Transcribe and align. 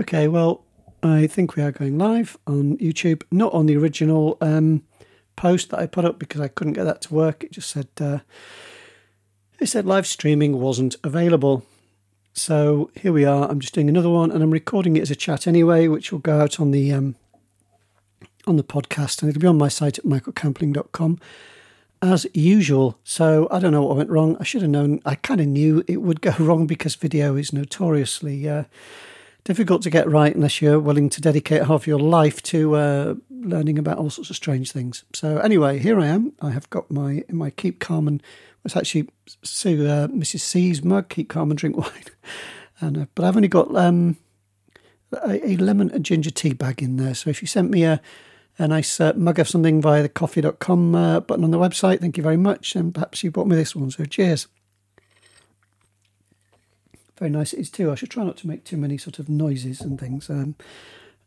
Okay, 0.00 0.28
well, 0.28 0.64
I 1.02 1.26
think 1.26 1.56
we 1.56 1.62
are 1.62 1.72
going 1.72 1.98
live 1.98 2.38
on 2.46 2.78
YouTube, 2.78 3.22
not 3.30 3.52
on 3.52 3.66
the 3.66 3.76
original 3.76 4.38
um, 4.40 4.82
post 5.36 5.68
that 5.68 5.78
I 5.78 5.84
put 5.86 6.06
up 6.06 6.18
because 6.18 6.40
I 6.40 6.48
couldn't 6.48 6.72
get 6.72 6.84
that 6.84 7.02
to 7.02 7.14
work. 7.14 7.44
It 7.44 7.52
just 7.52 7.68
said 7.68 7.88
uh, 8.00 8.20
it 9.58 9.66
said 9.66 9.84
live 9.84 10.06
streaming 10.06 10.58
wasn't 10.58 10.96
available. 11.04 11.66
So 12.32 12.90
here 12.94 13.12
we 13.12 13.26
are. 13.26 13.46
I'm 13.50 13.60
just 13.60 13.74
doing 13.74 13.90
another 13.90 14.08
one, 14.08 14.30
and 14.30 14.42
I'm 14.42 14.52
recording 14.52 14.96
it 14.96 15.02
as 15.02 15.10
a 15.10 15.14
chat 15.14 15.46
anyway, 15.46 15.86
which 15.86 16.12
will 16.12 16.18
go 16.18 16.40
out 16.40 16.58
on 16.58 16.70
the 16.70 16.90
um, 16.94 17.16
on 18.46 18.56
the 18.56 18.64
podcast, 18.64 19.20
and 19.20 19.28
it'll 19.28 19.42
be 19.42 19.46
on 19.46 19.58
my 19.58 19.68
site 19.68 19.98
at 19.98 20.06
michaelcampling.com 20.06 21.18
as 22.00 22.26
usual. 22.32 22.98
So 23.04 23.48
I 23.50 23.58
don't 23.58 23.72
know 23.72 23.82
what 23.82 23.98
went 23.98 24.08
wrong. 24.08 24.38
I 24.40 24.44
should 24.44 24.62
have 24.62 24.70
known. 24.70 25.02
I 25.04 25.16
kind 25.16 25.42
of 25.42 25.46
knew 25.46 25.84
it 25.86 26.00
would 26.00 26.22
go 26.22 26.32
wrong 26.38 26.66
because 26.66 26.94
video 26.94 27.36
is 27.36 27.52
notoriously 27.52 28.48
uh, 28.48 28.64
difficult 29.44 29.82
to 29.82 29.90
get 29.90 30.08
right 30.08 30.34
unless 30.34 30.60
you're 30.60 30.80
willing 30.80 31.08
to 31.10 31.20
dedicate 31.20 31.64
half 31.64 31.86
your 31.86 31.98
life 31.98 32.42
to 32.44 32.76
uh, 32.76 33.14
learning 33.30 33.78
about 33.78 33.98
all 33.98 34.10
sorts 34.10 34.30
of 34.30 34.36
strange 34.36 34.72
things. 34.72 35.04
So 35.12 35.38
anyway, 35.38 35.78
here 35.78 35.98
I 35.98 36.06
am. 36.06 36.32
I 36.40 36.50
have 36.50 36.68
got 36.70 36.90
my 36.90 37.24
my 37.30 37.50
keep 37.50 37.80
calm 37.80 38.06
and 38.06 38.22
it's 38.64 38.76
actually 38.76 39.08
Sue, 39.42 39.86
uh, 39.86 40.08
Mrs. 40.08 40.40
C's 40.40 40.84
mug. 40.84 41.08
Keep 41.08 41.30
calm 41.30 41.50
and 41.50 41.58
drink 41.58 41.76
wine. 41.78 42.04
and 42.80 42.98
uh, 42.98 43.06
but 43.14 43.24
I've 43.24 43.36
only 43.36 43.48
got 43.48 43.74
um, 43.74 44.16
a, 45.12 45.50
a, 45.50 45.56
lemon 45.56 45.90
and 45.90 46.04
ginger 46.04 46.30
tea 46.30 46.52
bag 46.52 46.82
in 46.82 46.96
there. 46.96 47.14
So 47.14 47.30
if 47.30 47.42
you 47.42 47.48
sent 47.48 47.70
me 47.70 47.84
a 47.84 48.00
a 48.58 48.68
nice 48.68 49.00
uh, 49.00 49.14
mug 49.16 49.38
of 49.38 49.48
something 49.48 49.80
via 49.80 50.02
the 50.02 50.08
ko-fi.com 50.08 50.94
uh, 50.94 51.20
button 51.20 51.44
on 51.44 51.50
the 51.50 51.58
website, 51.58 52.00
thank 52.00 52.18
you 52.18 52.22
very 52.22 52.36
much. 52.36 52.76
And 52.76 52.92
perhaps 52.92 53.24
you 53.24 53.30
bought 53.30 53.46
me 53.46 53.56
this 53.56 53.74
one. 53.74 53.90
So 53.90 54.04
cheers. 54.04 54.48
Very 57.20 57.30
nice 57.30 57.52
it 57.52 57.60
is 57.60 57.70
too. 57.70 57.92
I 57.92 57.94
should 57.94 58.10
try 58.10 58.24
not 58.24 58.38
to 58.38 58.48
make 58.48 58.64
too 58.64 58.78
many 58.78 58.96
sort 58.96 59.18
of 59.18 59.28
noises 59.28 59.82
and 59.82 60.00
things 60.00 60.30
um, 60.30 60.54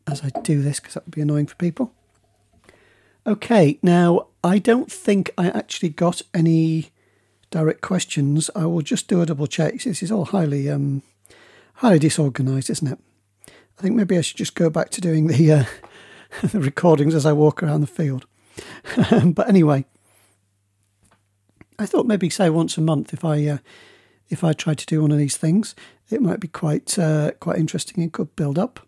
as 0.07 0.23
I 0.23 0.29
do 0.41 0.63
this 0.63 0.79
because 0.79 0.95
that 0.95 1.05
would 1.05 1.13
be 1.13 1.21
annoying 1.21 1.45
for 1.45 1.55
people. 1.55 1.93
Okay, 3.27 3.77
now 3.83 4.27
I 4.43 4.57
don't 4.57 4.91
think 4.91 5.29
I 5.37 5.49
actually 5.49 5.89
got 5.89 6.23
any 6.33 6.89
direct 7.51 7.81
questions. 7.81 8.49
I 8.55 8.65
will 8.65 8.81
just 8.81 9.07
do 9.07 9.21
a 9.21 9.25
double 9.27 9.45
check. 9.45 9.83
This 9.83 10.01
is 10.01 10.11
all 10.11 10.25
highly 10.25 10.67
um, 10.67 11.03
highly 11.75 11.99
disorganized, 11.99 12.71
isn't 12.71 12.91
it? 12.91 12.99
I 13.77 13.81
think 13.81 13.95
maybe 13.95 14.17
I 14.17 14.21
should 14.21 14.37
just 14.37 14.55
go 14.55 14.71
back 14.71 14.89
to 14.91 15.01
doing 15.01 15.27
the 15.27 15.51
uh, 15.51 15.65
the 16.41 16.59
recordings 16.59 17.13
as 17.13 17.25
I 17.27 17.33
walk 17.33 17.61
around 17.61 17.81
the 17.81 17.87
field. 17.87 18.25
but 19.25 19.47
anyway, 19.47 19.85
I 21.77 21.85
thought 21.85 22.07
maybe 22.07 22.31
say 22.31 22.49
once 22.49 22.79
a 22.79 22.81
month 22.81 23.13
if 23.13 23.23
I 23.23 23.45
uh, 23.45 23.57
if 24.29 24.43
I 24.43 24.53
tried 24.53 24.77
to 24.79 24.85
do 24.85 25.01
one 25.01 25.11
of 25.11 25.17
these 25.17 25.37
things, 25.37 25.75
it 26.09 26.21
might 26.21 26.39
be 26.39 26.47
quite 26.47 26.97
uh, 26.97 27.31
quite 27.39 27.57
interesting 27.57 28.03
and 28.03 28.11
could 28.11 28.35
build 28.35 28.57
up. 28.57 28.79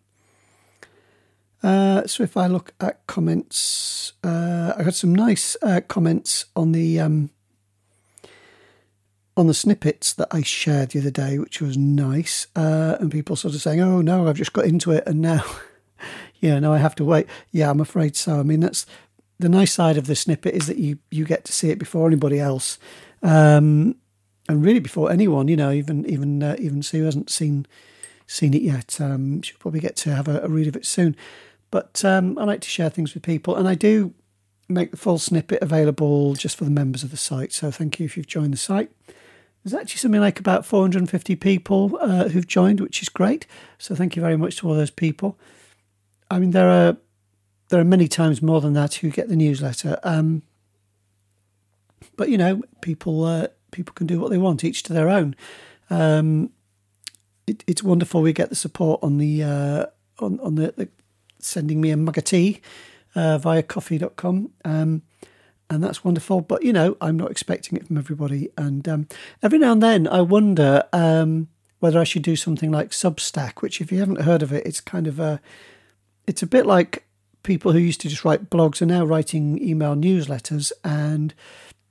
Uh, 1.64 2.06
so 2.06 2.24
if 2.24 2.38
I 2.38 2.46
look 2.48 2.74
at 2.80 3.06
comments, 3.08 4.14
uh, 4.24 4.74
I 4.78 4.84
got 4.84 4.94
some 4.94 5.16
nice 5.16 5.58
uh, 5.64 5.82
comments 5.88 6.46
on 6.56 6.74
the 6.74 7.00
um, 7.00 7.32
on 9.38 9.48
the 9.48 9.54
snippets 9.54 10.14
that 10.14 10.28
I 10.32 10.44
shared 10.44 10.92
the 10.92 11.00
other 11.00 11.12
day, 11.12 11.40
which 11.40 11.62
was 11.62 11.78
nice, 11.78 12.48
uh, 12.56 12.98
and 13.00 13.12
people 13.12 13.36
sort 13.36 13.56
of 13.56 13.62
saying, 13.62 13.82
"Oh 13.82 14.02
no, 14.02 14.28
I've 14.28 14.38
just 14.38 14.54
got 14.54 14.66
into 14.66 14.92
it, 14.92 15.04
and 15.08 15.22
now, 15.22 15.44
yeah, 16.40 16.60
now 16.60 16.72
I 16.72 16.78
have 16.78 16.96
to 16.96 17.06
wait." 17.06 17.28
Yeah, 17.52 17.70
I'm 17.70 17.82
afraid 17.82 18.16
so. 18.16 18.40
I 18.40 18.44
mean, 18.44 18.60
that's 18.60 18.86
the 19.40 19.50
nice 19.50 19.74
side 19.74 19.98
of 19.98 20.08
the 20.08 20.16
snippet 20.16 20.54
is 20.54 20.68
that 20.68 20.78
you 20.78 21.00
you 21.10 21.26
get 21.26 21.46
to 21.46 21.52
see 21.52 21.70
it 21.70 21.80
before 21.80 22.08
anybody 22.08 22.40
else. 22.40 22.78
Um, 23.24 23.96
and 24.48 24.64
really 24.64 24.80
before 24.80 25.12
anyone, 25.12 25.48
you 25.48 25.56
know, 25.56 25.72
even 25.72 26.06
even 26.06 26.44
uh, 26.44 26.56
even 26.60 26.84
Sue 26.84 27.04
hasn't 27.04 27.30
seen 27.30 27.66
seen 28.28 28.54
it 28.54 28.62
yet. 28.62 29.00
Um, 29.00 29.42
she'll 29.42 29.58
probably 29.60 29.80
get 29.80 29.96
to 29.98 30.16
have 30.16 30.28
a, 30.28 30.42
a 30.42 30.48
read 30.48 30.68
of 30.68 30.76
it 30.76 30.86
soon. 30.86 31.16
But 31.72 32.06
um, 32.06 32.38
I 32.38 32.44
like 32.44 32.62
to 32.62 32.70
share 32.70 32.90
things 32.90 33.14
with 33.14 33.24
people, 33.24 33.56
and 33.56 33.68
I 33.68 33.76
do 33.76 34.14
make 34.68 34.92
the 34.92 34.98
full 34.98 35.20
snippet 35.20 35.62
available 35.62 36.34
just 36.34 36.58
for 36.58 36.64
the 36.64 36.72
members 36.72 37.04
of 37.04 37.12
the 37.12 37.18
site. 37.18 37.54
So 37.54 37.70
thank 37.70 38.00
you 38.00 38.06
if 38.06 38.18
you've 38.18 38.28
joined 38.28 38.54
the 38.54 38.58
site. 38.58 38.92
There's 39.64 39.74
actually 39.74 40.00
something 40.00 40.22
like 40.22 40.40
about 40.40 40.66
450 40.66 41.36
people 41.36 41.98
uh, 42.00 42.30
who've 42.30 42.48
joined, 42.48 42.80
which 42.80 43.02
is 43.02 43.10
great. 43.10 43.48
So 43.78 43.96
thank 43.96 44.16
you 44.16 44.22
very 44.22 44.38
much 44.38 44.58
to 44.58 44.68
all 44.68 44.76
those 44.76 44.92
people. 44.92 45.40
I 46.30 46.40
mean, 46.40 46.52
there 46.52 46.70
are 46.70 46.98
there 47.70 47.80
are 47.80 47.86
many 47.86 48.08
times 48.08 48.42
more 48.42 48.62
than 48.62 48.74
that 48.74 48.96
who 48.96 49.10
get 49.10 49.28
the 49.28 49.36
newsletter. 49.36 50.00
Um, 50.04 50.44
but 52.16 52.30
you 52.30 52.38
know, 52.38 52.62
people 52.82 53.24
uh, 53.24 53.48
people 53.76 53.94
can 53.94 54.08
do 54.08 54.20
what 54.20 54.32
they 54.32 54.38
want, 54.38 54.64
each 54.64 54.84
to 54.84 54.94
their 54.94 55.10
own. 55.10 55.36
Um, 55.90 56.50
it, 57.46 57.64
it's 57.68 57.84
wonderful 57.84 58.22
we 58.22 58.34
get 58.34 58.50
the 58.50 58.56
support 58.56 59.04
on 59.04 59.18
the 59.18 59.44
uh, 59.44 59.86
on 60.20 60.40
on 60.40 60.56
the, 60.56 60.74
the, 60.76 60.90
sending 61.40 61.82
me 61.82 61.92
a 61.92 61.98
mug 61.98 62.18
of 62.18 62.24
tea 62.24 62.62
uh, 63.16 63.38
via 63.38 63.62
ko-fi.com. 63.62 64.50
Um, 64.64 65.04
and 65.70 65.84
that's 65.84 66.04
wonderful. 66.04 66.42
But 66.42 66.64
you 66.64 66.74
know, 66.74 66.96
I'm 67.02 67.18
not 67.18 67.32
expecting 67.32 67.78
it 67.78 67.88
from 67.88 67.98
everybody. 67.98 68.50
And 68.58 68.88
um, 68.88 69.08
every 69.44 69.60
now 69.60 69.74
and 69.74 69.84
then, 69.84 70.08
I 70.08 70.22
wonder 70.22 70.84
um, 70.94 71.50
whether 71.80 72.00
I 72.00 72.04
should 72.04 72.24
do 72.24 72.36
something 72.36 72.72
like 72.72 72.92
Substack. 72.92 73.62
Which, 73.62 73.82
if 73.82 73.92
you 73.92 74.00
haven't 74.00 74.22
heard 74.22 74.42
of 74.42 74.54
it, 74.54 74.66
it's 74.66 74.82
kind 74.82 75.06
of 75.06 75.20
a, 75.20 75.42
it's 76.28 76.42
a 76.44 76.48
bit 76.48 76.66
like 76.66 77.04
people 77.44 77.74
who 77.74 77.80
used 77.80 78.02
to 78.02 78.10
just 78.10 78.26
write 78.26 78.50
blogs 78.50 78.82
are 78.82 78.88
now 78.88 79.06
writing 79.06 79.62
email 79.62 79.96
newsletters, 79.96 80.72
and 80.84 81.34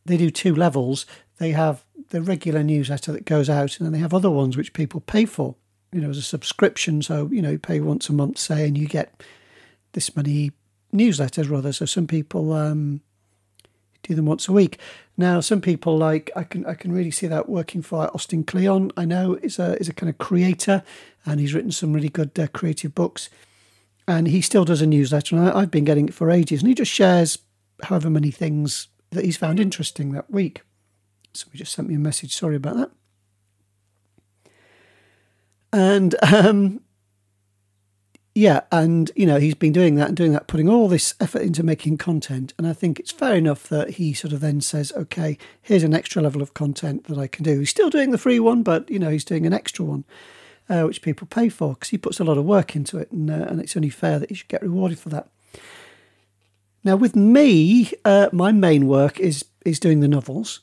they 0.04 0.16
do 0.16 0.30
two 0.30 0.54
levels 0.54 1.06
they 1.38 1.50
have 1.50 1.84
the 2.10 2.22
regular 2.22 2.62
newsletter 2.62 3.12
that 3.12 3.24
goes 3.24 3.50
out, 3.50 3.78
and 3.78 3.86
then 3.86 3.92
they 3.92 3.98
have 3.98 4.14
other 4.14 4.30
ones 4.30 4.56
which 4.56 4.72
people 4.72 5.00
pay 5.00 5.24
for, 5.24 5.56
you 5.92 6.00
know, 6.00 6.10
as 6.10 6.18
a 6.18 6.22
subscription. 6.22 7.02
So, 7.02 7.28
you 7.32 7.42
know, 7.42 7.50
you 7.50 7.58
pay 7.58 7.80
once 7.80 8.08
a 8.08 8.12
month, 8.12 8.38
say, 8.38 8.66
and 8.66 8.78
you 8.78 8.86
get 8.86 9.22
this 9.92 10.14
many 10.16 10.52
newsletters, 10.92 11.50
rather. 11.50 11.72
So 11.72 11.86
some 11.86 12.06
people 12.06 12.52
um, 12.52 13.00
do 14.02 14.14
them 14.14 14.26
once 14.26 14.48
a 14.48 14.52
week. 14.52 14.78
Now, 15.16 15.40
some 15.40 15.60
people 15.60 15.96
like 15.96 16.30
I 16.36 16.44
can 16.44 16.66
I 16.66 16.74
can 16.74 16.92
really 16.92 17.10
see 17.10 17.26
that 17.26 17.48
working 17.48 17.82
for 17.82 18.10
Austin 18.14 18.44
Kleon. 18.44 18.92
I 18.96 19.04
know 19.04 19.34
is 19.42 19.58
a 19.58 19.78
is 19.80 19.88
a 19.88 19.94
kind 19.94 20.10
of 20.10 20.18
creator, 20.18 20.82
and 21.24 21.40
he's 21.40 21.54
written 21.54 21.72
some 21.72 21.92
really 21.92 22.08
good 22.08 22.38
uh, 22.38 22.46
creative 22.48 22.94
books, 22.94 23.30
and 24.06 24.28
he 24.28 24.40
still 24.40 24.64
does 24.64 24.82
a 24.82 24.86
newsletter, 24.86 25.36
and 25.36 25.48
I, 25.48 25.60
I've 25.60 25.70
been 25.70 25.84
getting 25.84 26.08
it 26.08 26.14
for 26.14 26.30
ages, 26.30 26.60
and 26.60 26.68
he 26.68 26.74
just 26.74 26.92
shares 26.92 27.38
however 27.82 28.10
many 28.10 28.30
things 28.30 28.88
that 29.10 29.24
he's 29.24 29.36
found 29.36 29.60
interesting 29.60 30.12
that 30.12 30.30
week. 30.30 30.62
Somebody 31.34 31.58
just 31.58 31.72
sent 31.72 31.88
me 31.88 31.94
a 31.94 31.98
message. 31.98 32.34
Sorry 32.34 32.56
about 32.56 32.76
that. 32.76 32.90
And 35.72 36.14
um, 36.22 36.80
yeah, 38.34 38.62
and 38.72 39.12
you 39.14 39.26
know 39.26 39.38
he's 39.38 39.54
been 39.54 39.72
doing 39.72 39.94
that 39.96 40.08
and 40.08 40.16
doing 40.16 40.32
that, 40.32 40.48
putting 40.48 40.68
all 40.68 40.88
this 40.88 41.14
effort 41.20 41.42
into 41.42 41.62
making 41.62 41.98
content. 41.98 42.52
And 42.58 42.66
I 42.66 42.72
think 42.72 42.98
it's 42.98 43.12
fair 43.12 43.36
enough 43.36 43.68
that 43.68 43.90
he 43.90 44.12
sort 44.12 44.32
of 44.32 44.40
then 44.40 44.60
says, 44.60 44.92
"Okay, 44.96 45.38
here's 45.62 45.84
an 45.84 45.94
extra 45.94 46.20
level 46.20 46.42
of 46.42 46.52
content 46.52 47.04
that 47.04 47.18
I 47.18 47.28
can 47.28 47.44
do." 47.44 47.60
He's 47.60 47.70
still 47.70 47.90
doing 47.90 48.10
the 48.10 48.18
free 48.18 48.40
one, 48.40 48.64
but 48.64 48.90
you 48.90 48.98
know 48.98 49.10
he's 49.10 49.24
doing 49.24 49.46
an 49.46 49.52
extra 49.52 49.84
one, 49.84 50.04
uh, 50.68 50.82
which 50.82 51.00
people 51.00 51.28
pay 51.28 51.48
for 51.48 51.74
because 51.74 51.90
he 51.90 51.98
puts 51.98 52.18
a 52.18 52.24
lot 52.24 52.38
of 52.38 52.44
work 52.44 52.74
into 52.74 52.98
it, 52.98 53.12
and 53.12 53.30
uh, 53.30 53.46
and 53.48 53.60
it's 53.60 53.76
only 53.76 53.90
fair 53.90 54.18
that 54.18 54.30
he 54.30 54.34
should 54.34 54.48
get 54.48 54.62
rewarded 54.62 54.98
for 54.98 55.10
that. 55.10 55.28
Now, 56.82 56.96
with 56.96 57.14
me, 57.14 57.92
uh, 58.04 58.30
my 58.32 58.50
main 58.50 58.88
work 58.88 59.20
is 59.20 59.44
is 59.64 59.78
doing 59.78 60.00
the 60.00 60.08
novels 60.08 60.60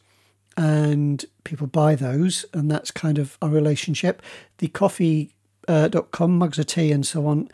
and 0.61 1.25
people 1.43 1.65
buy 1.65 1.95
those, 1.95 2.45
and 2.53 2.69
that's 2.69 2.91
kind 2.91 3.17
of 3.17 3.35
our 3.41 3.49
relationship. 3.49 4.21
The 4.59 4.67
ko-fi.com, 4.67 5.33
uh, 5.67 6.27
mugs 6.27 6.59
of 6.59 6.67
tea, 6.67 6.91
and 6.91 7.03
so 7.03 7.25
on 7.25 7.49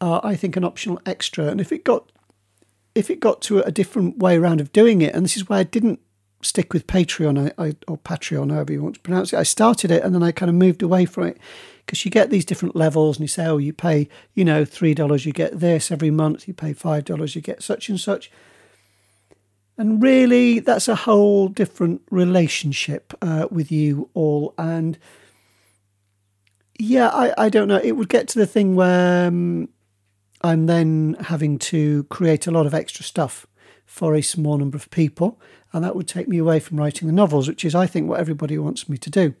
are, 0.00 0.20
I 0.22 0.36
think, 0.36 0.56
an 0.56 0.62
optional 0.62 1.00
extra. 1.04 1.46
And 1.46 1.60
if 1.60 1.72
it 1.72 1.82
got 1.82 2.12
if 2.94 3.10
it 3.10 3.18
got 3.18 3.42
to 3.42 3.58
a 3.58 3.72
different 3.72 4.18
way 4.18 4.36
around 4.36 4.60
of 4.60 4.70
doing 4.70 5.02
it, 5.02 5.16
and 5.16 5.24
this 5.24 5.36
is 5.36 5.48
why 5.48 5.58
I 5.58 5.62
didn't 5.64 5.98
stick 6.42 6.72
with 6.72 6.86
Patreon 6.86 7.52
I, 7.58 7.64
I, 7.66 7.76
or 7.88 7.98
Patreon, 7.98 8.52
however 8.52 8.72
you 8.72 8.82
want 8.84 8.94
to 8.94 9.00
pronounce 9.00 9.32
it. 9.32 9.38
I 9.38 9.42
started 9.42 9.90
it 9.90 10.04
and 10.04 10.14
then 10.14 10.22
I 10.22 10.30
kind 10.30 10.48
of 10.48 10.54
moved 10.54 10.80
away 10.82 11.06
from 11.06 11.24
it 11.24 11.38
because 11.84 12.04
you 12.04 12.10
get 12.12 12.30
these 12.30 12.44
different 12.44 12.76
levels 12.76 13.16
and 13.16 13.24
you 13.24 13.28
say, 13.28 13.46
oh, 13.46 13.56
you 13.56 13.72
pay, 13.72 14.08
you 14.34 14.44
know, 14.44 14.62
$3, 14.62 15.26
you 15.26 15.32
get 15.32 15.58
this 15.58 15.90
every 15.90 16.10
month, 16.10 16.46
you 16.46 16.54
pay 16.54 16.72
$5, 16.72 17.34
you 17.34 17.40
get 17.40 17.64
such 17.64 17.88
and 17.88 17.98
such. 17.98 18.30
And 19.76 20.00
really, 20.02 20.60
that's 20.60 20.86
a 20.86 20.94
whole 20.94 21.48
different 21.48 22.02
relationship 22.10 23.12
uh, 23.20 23.48
with 23.50 23.72
you 23.72 24.08
all. 24.14 24.54
And 24.56 24.98
yeah, 26.78 27.08
I, 27.08 27.34
I 27.36 27.48
don't 27.48 27.68
know. 27.68 27.80
It 27.82 27.92
would 27.92 28.08
get 28.08 28.28
to 28.28 28.38
the 28.38 28.46
thing 28.46 28.76
where 28.76 29.26
um, 29.26 29.68
I'm 30.42 30.66
then 30.66 31.16
having 31.20 31.58
to 31.58 32.04
create 32.04 32.46
a 32.46 32.52
lot 32.52 32.66
of 32.66 32.74
extra 32.74 33.04
stuff 33.04 33.46
for 33.84 34.14
a 34.14 34.22
small 34.22 34.58
number 34.58 34.76
of 34.76 34.90
people. 34.90 35.40
And 35.72 35.82
that 35.82 35.96
would 35.96 36.06
take 36.06 36.28
me 36.28 36.38
away 36.38 36.60
from 36.60 36.78
writing 36.78 37.08
the 37.08 37.14
novels, 37.14 37.48
which 37.48 37.64
is, 37.64 37.74
I 37.74 37.88
think, 37.88 38.08
what 38.08 38.20
everybody 38.20 38.56
wants 38.58 38.88
me 38.88 38.96
to 38.98 39.10
do, 39.10 39.34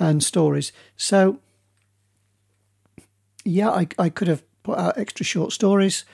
and 0.00 0.22
stories. 0.22 0.72
So, 0.96 1.38
yeah, 3.44 3.70
I, 3.70 3.86
I 3.98 4.08
could 4.08 4.26
have 4.26 4.42
put 4.64 4.78
out 4.78 4.98
extra 4.98 5.24
short 5.24 5.52
stories. 5.52 6.04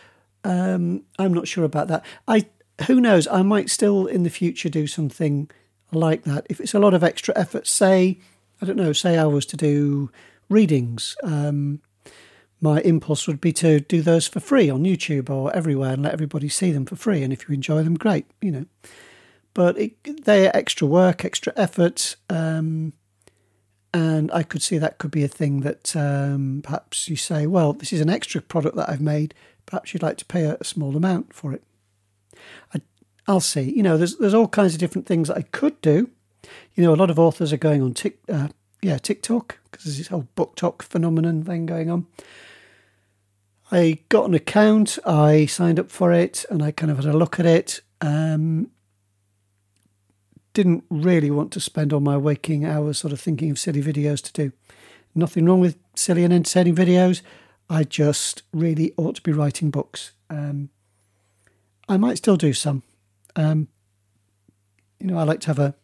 Um, 0.45 1.05
I'm 1.19 1.33
not 1.33 1.49
sure 1.49 1.65
about 1.65 1.89
that. 1.89 2.05
I 2.29 2.47
who 2.87 3.01
knows? 3.01 3.27
I 3.29 3.43
might 3.43 3.71
still 3.71 4.07
in 4.07 4.23
the 4.23 4.31
future 4.31 4.69
do 4.69 4.87
something 4.87 5.51
like 5.93 6.23
that. 6.25 6.47
If 6.49 6.61
it's 6.61 6.75
a 6.75 6.79
lot 6.79 6.95
of 6.95 7.05
extra 7.05 7.37
effort, 7.37 7.67
say, 7.67 8.19
I 8.61 8.67
don't 8.67 8.77
know, 8.77 8.93
say 8.93 9.19
I 9.19 9.27
was 9.27 9.47
to 9.47 9.57
do 9.57 10.11
readings, 10.49 11.17
um, 11.23 11.81
my 12.61 12.81
impulse 12.83 13.27
would 13.27 13.41
be 13.41 13.53
to 13.55 13.81
do 13.81 14.03
those 14.03 14.27
for 14.27 14.41
free 14.41 14.69
on 14.69 14.85
YouTube 14.85 15.31
or 15.31 15.55
everywhere 15.57 15.95
and 15.95 16.03
let 16.03 16.13
everybody 16.13 16.49
see 16.49 16.73
them 16.73 16.85
for 16.85 16.97
free. 16.97 17.23
And 17.23 17.33
if 17.33 17.49
you 17.49 17.55
enjoy 17.55 17.83
them, 17.83 17.95
great, 17.95 18.27
you 18.41 18.51
know. 18.51 18.67
But 19.55 19.79
it, 19.79 20.25
they're 20.25 20.55
extra 20.55 20.87
work, 20.87 21.25
extra 21.25 21.53
effort. 21.57 22.17
Um, 22.29 22.93
and 23.93 24.31
I 24.31 24.43
could 24.43 24.63
see 24.63 24.79
that 24.79 24.99
could 24.99 25.11
be 25.11 25.25
a 25.25 25.29
thing 25.29 25.61
that 25.61 25.97
um, 25.97 26.61
perhaps 26.63 27.09
you 27.09 27.17
say, 27.17 27.47
well, 27.47 27.73
this 27.73 27.93
is 27.93 28.01
an 28.01 28.11
extra 28.11 28.41
product 28.41 28.77
that 28.77 28.89
I've 28.89 29.01
made. 29.01 29.35
Perhaps 29.67 29.93
you'd 29.93 30.03
like 30.03 30.19
to 30.19 30.25
pay 30.25 30.45
a, 30.45 30.57
a 30.61 30.65
small 30.65 30.97
amount 30.97 31.33
for 31.33 31.53
it. 31.53 31.63
I, 32.75 32.81
I'll 33.27 33.41
see. 33.41 33.73
You 33.75 33.83
know, 33.83 33.97
there's 33.97 34.17
there's 34.17 34.35
all 34.35 34.49
kinds 34.49 34.75
of 34.75 34.81
different 34.81 35.07
things 35.07 35.29
that 35.29 35.37
I 35.37 35.43
could 35.43 35.81
do. 35.81 36.11
You 36.75 36.85
know, 36.85 36.95
a 36.95 36.97
lot 36.97 37.11
of 37.11 37.19
authors 37.19 37.53
are 37.53 37.59
going 37.59 37.83
on 37.83 37.95
Tik, 37.95 38.19
uh, 38.29 38.49
yeah, 38.83 38.99
TikTok 38.99 39.59
because 39.71 39.85
there's 39.85 39.99
this 39.99 40.09
whole 40.09 40.29
BookTok 40.37 40.83
phenomenon 40.83 41.45
thing 41.45 41.67
going 41.67 41.91
on. 41.91 42.07
I 43.73 43.99
got 44.09 44.29
an 44.29 44.35
account, 44.35 44.99
I 45.07 45.47
signed 45.47 45.79
up 45.79 45.91
for 45.91 46.13
it, 46.13 46.45
and 46.51 46.63
I 46.63 46.73
kind 46.73 46.91
of 46.91 46.99
had 46.99 47.07
a 47.07 47.17
look 47.17 47.39
at 47.39 47.47
it. 47.47 47.83
Um, 48.01 48.71
didn't 50.53 50.85
really 50.91 51.31
want 51.31 51.53
to 51.53 51.61
spend 51.61 51.93
all 51.93 52.01
my 52.01 52.17
waking 52.17 52.65
hours 52.65 52.99
sort 52.99 53.13
of 53.13 53.21
thinking 53.21 53.51
of 53.51 53.59
silly 53.59 53.83
videos 53.83 54.21
to 54.23 54.33
do. 54.33 54.53
Nothing 55.15 55.47
wrong 55.47 55.61
with 55.61 55.79
silly 55.95 56.25
and 56.25 56.33
entertaining 56.33 56.75
videos. 56.75 57.23
I 57.69 57.85
just 57.85 58.43
really 58.53 58.93
ought 58.97 59.17
to 59.17 59.23
be 59.23 59.33
writing 59.33 59.71
books. 59.71 60.13
Um, 60.29 60.71
I 61.91 61.97
might 61.97 62.19
still 62.19 62.37
do 62.37 62.53
some. 62.53 62.85
Um, 63.35 63.67
you 65.01 65.09
know, 65.09 65.19
I 65.19 65.25
like 65.25 65.41
to 65.41 65.47
have 65.49 65.59
a 65.59 65.75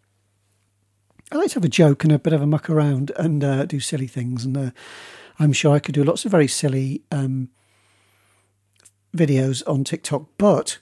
I 1.33 1.37
like 1.37 1.49
to 1.49 1.55
have 1.55 1.65
a 1.65 1.69
joke 1.69 2.05
and 2.05 2.13
a 2.13 2.19
bit 2.21 2.33
of 2.33 2.41
a 2.41 2.47
muck 2.47 2.71
around 2.71 3.11
and 3.17 3.43
uh, 3.43 3.67
do 3.67 3.81
silly 3.81 4.07
things. 4.07 4.45
And 4.45 4.57
uh, 4.57 4.71
I'm 5.41 5.53
sure 5.53 5.75
I 5.75 5.81
could 5.81 5.97
do 5.97 6.05
lots 6.05 6.25
of 6.25 6.31
very 6.31 6.47
silly 6.47 7.03
um, 7.11 7.49
videos 9.17 9.65
on 9.67 9.83
TikTok. 9.83 10.29
But 10.39 10.79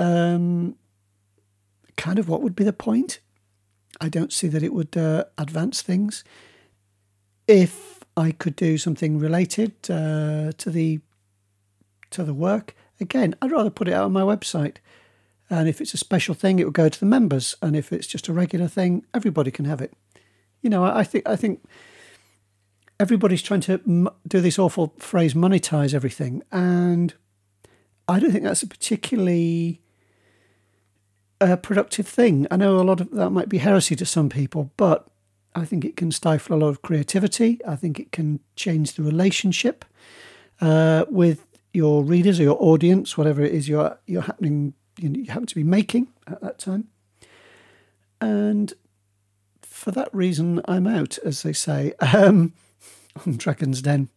um, 0.00 0.74
kind 1.96 2.18
of 2.18 2.28
what 2.28 2.42
would 2.42 2.56
be 2.56 2.64
the 2.64 2.72
point? 2.72 3.20
I 4.00 4.08
don't 4.08 4.32
see 4.32 4.48
that 4.48 4.64
it 4.64 4.72
would 4.72 4.96
uh, 4.96 5.26
advance 5.38 5.82
things. 5.82 6.24
If 7.46 8.00
I 8.16 8.32
could 8.32 8.56
do 8.56 8.76
something 8.76 9.20
related 9.20 9.74
uh, 9.88 10.50
to 10.58 10.70
the 10.70 10.98
to 12.10 12.24
the 12.24 12.34
work, 12.34 12.74
again, 13.02 13.34
I'd 13.42 13.50
rather 13.50 13.70
put 13.70 13.88
it 13.88 13.94
out 13.94 14.04
on 14.04 14.12
my 14.12 14.22
website. 14.22 14.76
And 15.50 15.68
if 15.68 15.80
it's 15.80 15.92
a 15.92 15.98
special 15.98 16.34
thing, 16.34 16.58
it 16.58 16.64
would 16.64 16.72
go 16.72 16.88
to 16.88 16.98
the 17.00 17.06
members. 17.06 17.56
And 17.60 17.76
if 17.76 17.92
it's 17.92 18.06
just 18.06 18.28
a 18.28 18.32
regular 18.32 18.68
thing, 18.68 19.04
everybody 19.12 19.50
can 19.50 19.66
have 19.66 19.82
it. 19.82 19.92
You 20.62 20.70
know, 20.70 20.84
I, 20.84 21.00
I 21.00 21.04
think 21.04 21.28
I 21.28 21.36
think 21.36 21.62
everybody's 22.98 23.42
trying 23.42 23.60
to 23.62 23.80
m- 23.86 24.08
do 24.26 24.40
this 24.40 24.58
awful 24.58 24.94
phrase 24.98 25.34
monetize 25.34 25.92
everything, 25.92 26.42
and 26.52 27.14
I 28.08 28.20
don't 28.20 28.30
think 28.30 28.44
that's 28.44 28.62
a 28.62 28.68
particularly 28.68 29.82
uh, 31.40 31.56
productive 31.56 32.06
thing. 32.06 32.46
I 32.50 32.56
know 32.56 32.76
a 32.76 32.82
lot 32.82 33.00
of 33.00 33.10
that 33.10 33.30
might 33.30 33.48
be 33.48 33.58
heresy 33.58 33.96
to 33.96 34.06
some 34.06 34.28
people, 34.28 34.70
but 34.76 35.08
I 35.54 35.64
think 35.64 35.84
it 35.84 35.96
can 35.96 36.12
stifle 36.12 36.56
a 36.56 36.58
lot 36.58 36.68
of 36.68 36.82
creativity. 36.82 37.60
I 37.66 37.76
think 37.76 37.98
it 37.98 38.12
can 38.12 38.40
change 38.56 38.94
the 38.94 39.02
relationship 39.02 39.84
uh, 40.60 41.04
with 41.10 41.46
your 41.72 42.02
readers 42.04 42.38
or 42.38 42.44
your 42.44 42.62
audience, 42.62 43.16
whatever 43.16 43.42
it 43.42 43.52
is 43.52 43.68
you're 43.68 43.98
you're 44.06 44.22
happening 44.22 44.74
you 44.98 45.24
happen 45.26 45.46
to 45.46 45.54
be 45.54 45.64
making 45.64 46.08
at 46.26 46.40
that 46.42 46.58
time. 46.58 46.88
And 48.20 48.72
for 49.62 49.90
that 49.90 50.12
reason, 50.12 50.60
I'm 50.66 50.86
out, 50.86 51.18
as 51.24 51.42
they 51.42 51.52
say, 51.52 51.94
um, 52.14 52.52
on 53.26 53.36
Dragon's 53.36 53.82
Den. 53.82 54.08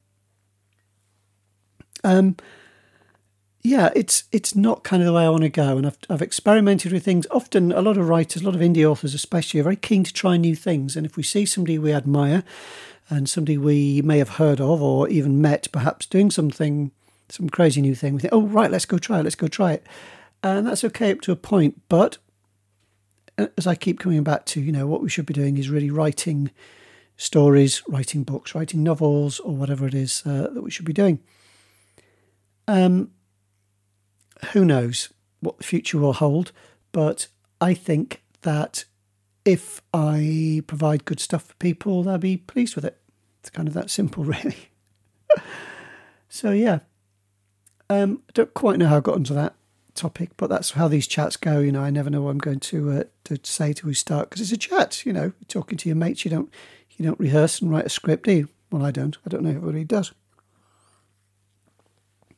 Um, 2.04 2.36
yeah, 3.64 3.90
it's 3.96 4.26
it's 4.32 4.56
not 4.56 4.84
kind 4.84 5.02
of 5.02 5.08
the 5.08 5.14
way 5.14 5.26
I 5.26 5.30
want 5.30 5.42
to 5.42 5.50
go, 5.50 5.76
and 5.78 5.88
I've 5.88 5.98
I've 6.08 6.22
experimented 6.22 6.92
with 6.92 7.04
things. 7.04 7.26
Often, 7.32 7.72
a 7.72 7.82
lot 7.82 7.98
of 7.98 8.08
writers, 8.08 8.44
a 8.44 8.46
lot 8.46 8.54
of 8.54 8.62
indie 8.62 8.86
authors, 8.86 9.16
especially, 9.16 9.60
are 9.60 9.64
very 9.64 9.76
keen 9.76 10.04
to 10.04 10.14
try 10.14 10.38
new 10.38 10.56
things. 10.56 10.96
And 10.96 11.04
if 11.04 11.18
we 11.18 11.24
see 11.24 11.48
somebody 11.48 11.80
we 11.80 11.92
admire, 11.92 12.44
and 13.10 13.28
somebody 13.28 13.58
we 13.58 14.04
may 14.04 14.20
have 14.20 14.30
heard 14.30 14.62
of 14.62 14.84
or 14.84 15.10
even 15.10 15.42
met, 15.42 15.68
perhaps 15.72 16.06
doing 16.06 16.30
something, 16.30 16.92
some 17.30 17.50
crazy 17.50 17.82
new 17.82 17.96
thing, 17.96 18.14
we 18.14 18.22
think, 18.22 18.34
oh 18.34 18.44
right, 18.44 18.72
let's 18.72 18.86
go 18.86 18.98
try 18.98 19.20
it, 19.20 19.24
let's 19.24 19.36
go 19.36 19.48
try 19.48 19.74
it 19.74 19.86
and 20.46 20.68
that's 20.68 20.84
okay 20.84 21.12
up 21.12 21.22
to 21.22 21.32
a 21.32 21.36
point. 21.36 21.82
But 21.90 22.18
uh, 23.38 23.48
as 23.58 23.66
I 23.68 23.76
keep 23.76 24.00
coming 24.00 24.24
back 24.24 24.46
to, 24.48 24.62
you 24.62 24.72
know, 24.72 24.88
what 24.88 25.02
we 25.02 25.10
should 25.10 25.26
be 25.26 25.34
doing 25.34 25.58
is 25.58 25.70
really 25.70 25.90
writing 25.90 26.52
stories, 27.18 27.82
writing 27.88 28.24
books, 28.24 28.54
writing 28.54 28.84
novels, 28.84 29.40
or 29.40 29.56
whatever 29.56 29.88
it 29.88 29.94
is 29.94 30.24
uh, 30.26 30.50
that 30.54 30.62
we 30.62 30.72
should 30.72 30.86
be 30.86 30.94
doing. 30.94 31.20
Um, 32.68 33.12
who 34.52 34.66
knows 34.66 35.12
what 35.40 35.58
the 35.58 35.64
future 35.64 35.98
will 35.98 36.14
hold, 36.14 36.52
but 36.92 37.28
I 37.60 37.74
think 37.74 38.24
that 38.42 38.86
if 39.46 39.82
I 39.94 40.62
provide 40.68 41.06
good 41.06 41.20
stuff 41.20 41.44
for 41.44 41.54
people, 41.56 42.04
they'll 42.04 42.18
be 42.18 42.38
pleased 42.38 42.76
with 42.76 42.86
it. 42.86 43.00
It's 43.40 43.50
kind 43.50 43.68
of 43.68 43.74
that 43.74 43.90
simple, 43.90 44.24
really. 44.26 44.70
so 46.30 46.52
yeah, 46.52 46.80
um, 47.90 48.22
I 48.30 48.32
don't 48.34 48.54
quite 48.54 48.78
know 48.78 48.88
how 48.88 48.98
I 48.98 49.02
got 49.02 49.16
onto 49.16 49.34
that 49.34 49.56
topic, 49.94 50.32
but 50.38 50.50
that's 50.50 50.72
how 50.72 50.88
these 50.88 51.08
chats 51.08 51.38
go. 51.38 51.60
You 51.60 51.72
know, 51.72 51.82
I 51.82 51.90
never 51.90 52.10
know 52.10 52.22
what 52.22 52.32
I'm 52.32 52.38
going 52.38 52.60
to 52.62 52.92
uh, 52.92 53.04
to 53.26 53.40
say 53.44 53.74
till 53.74 53.88
we 53.88 53.94
start 53.94 54.30
because 54.30 54.42
it's 54.42 54.52
a 54.52 54.58
chat. 54.58 55.06
You 55.06 55.14
know, 55.14 55.34
talking 55.48 55.78
to 55.78 55.90
your 55.90 55.96
mates. 55.96 56.26
You 56.26 56.32
don't 56.32 56.54
you 56.98 57.06
don't 57.06 57.20
rehearse 57.20 57.62
and 57.62 57.72
write 57.72 57.86
a 57.86 57.90
script, 57.90 58.26
do 58.26 58.32
you? 58.32 58.50
Well, 58.72 58.86
I 58.86 58.92
don't. 58.92 59.18
I 59.26 59.30
don't 59.30 59.44
know 59.44 59.52
if 59.52 59.58
everybody 59.58 59.84
does. 59.84 60.12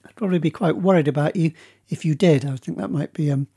I'd 0.06 0.16
probably 0.16 0.40
be 0.40 0.52
quite 0.52 0.78
worried 0.78 1.08
about 1.08 1.36
you 1.36 1.52
if 1.90 2.06
you 2.06 2.16
did. 2.16 2.46
I 2.46 2.56
think 2.56 2.78
that 2.78 2.92
might 2.92 3.14
be 3.14 3.32
um, 3.32 3.48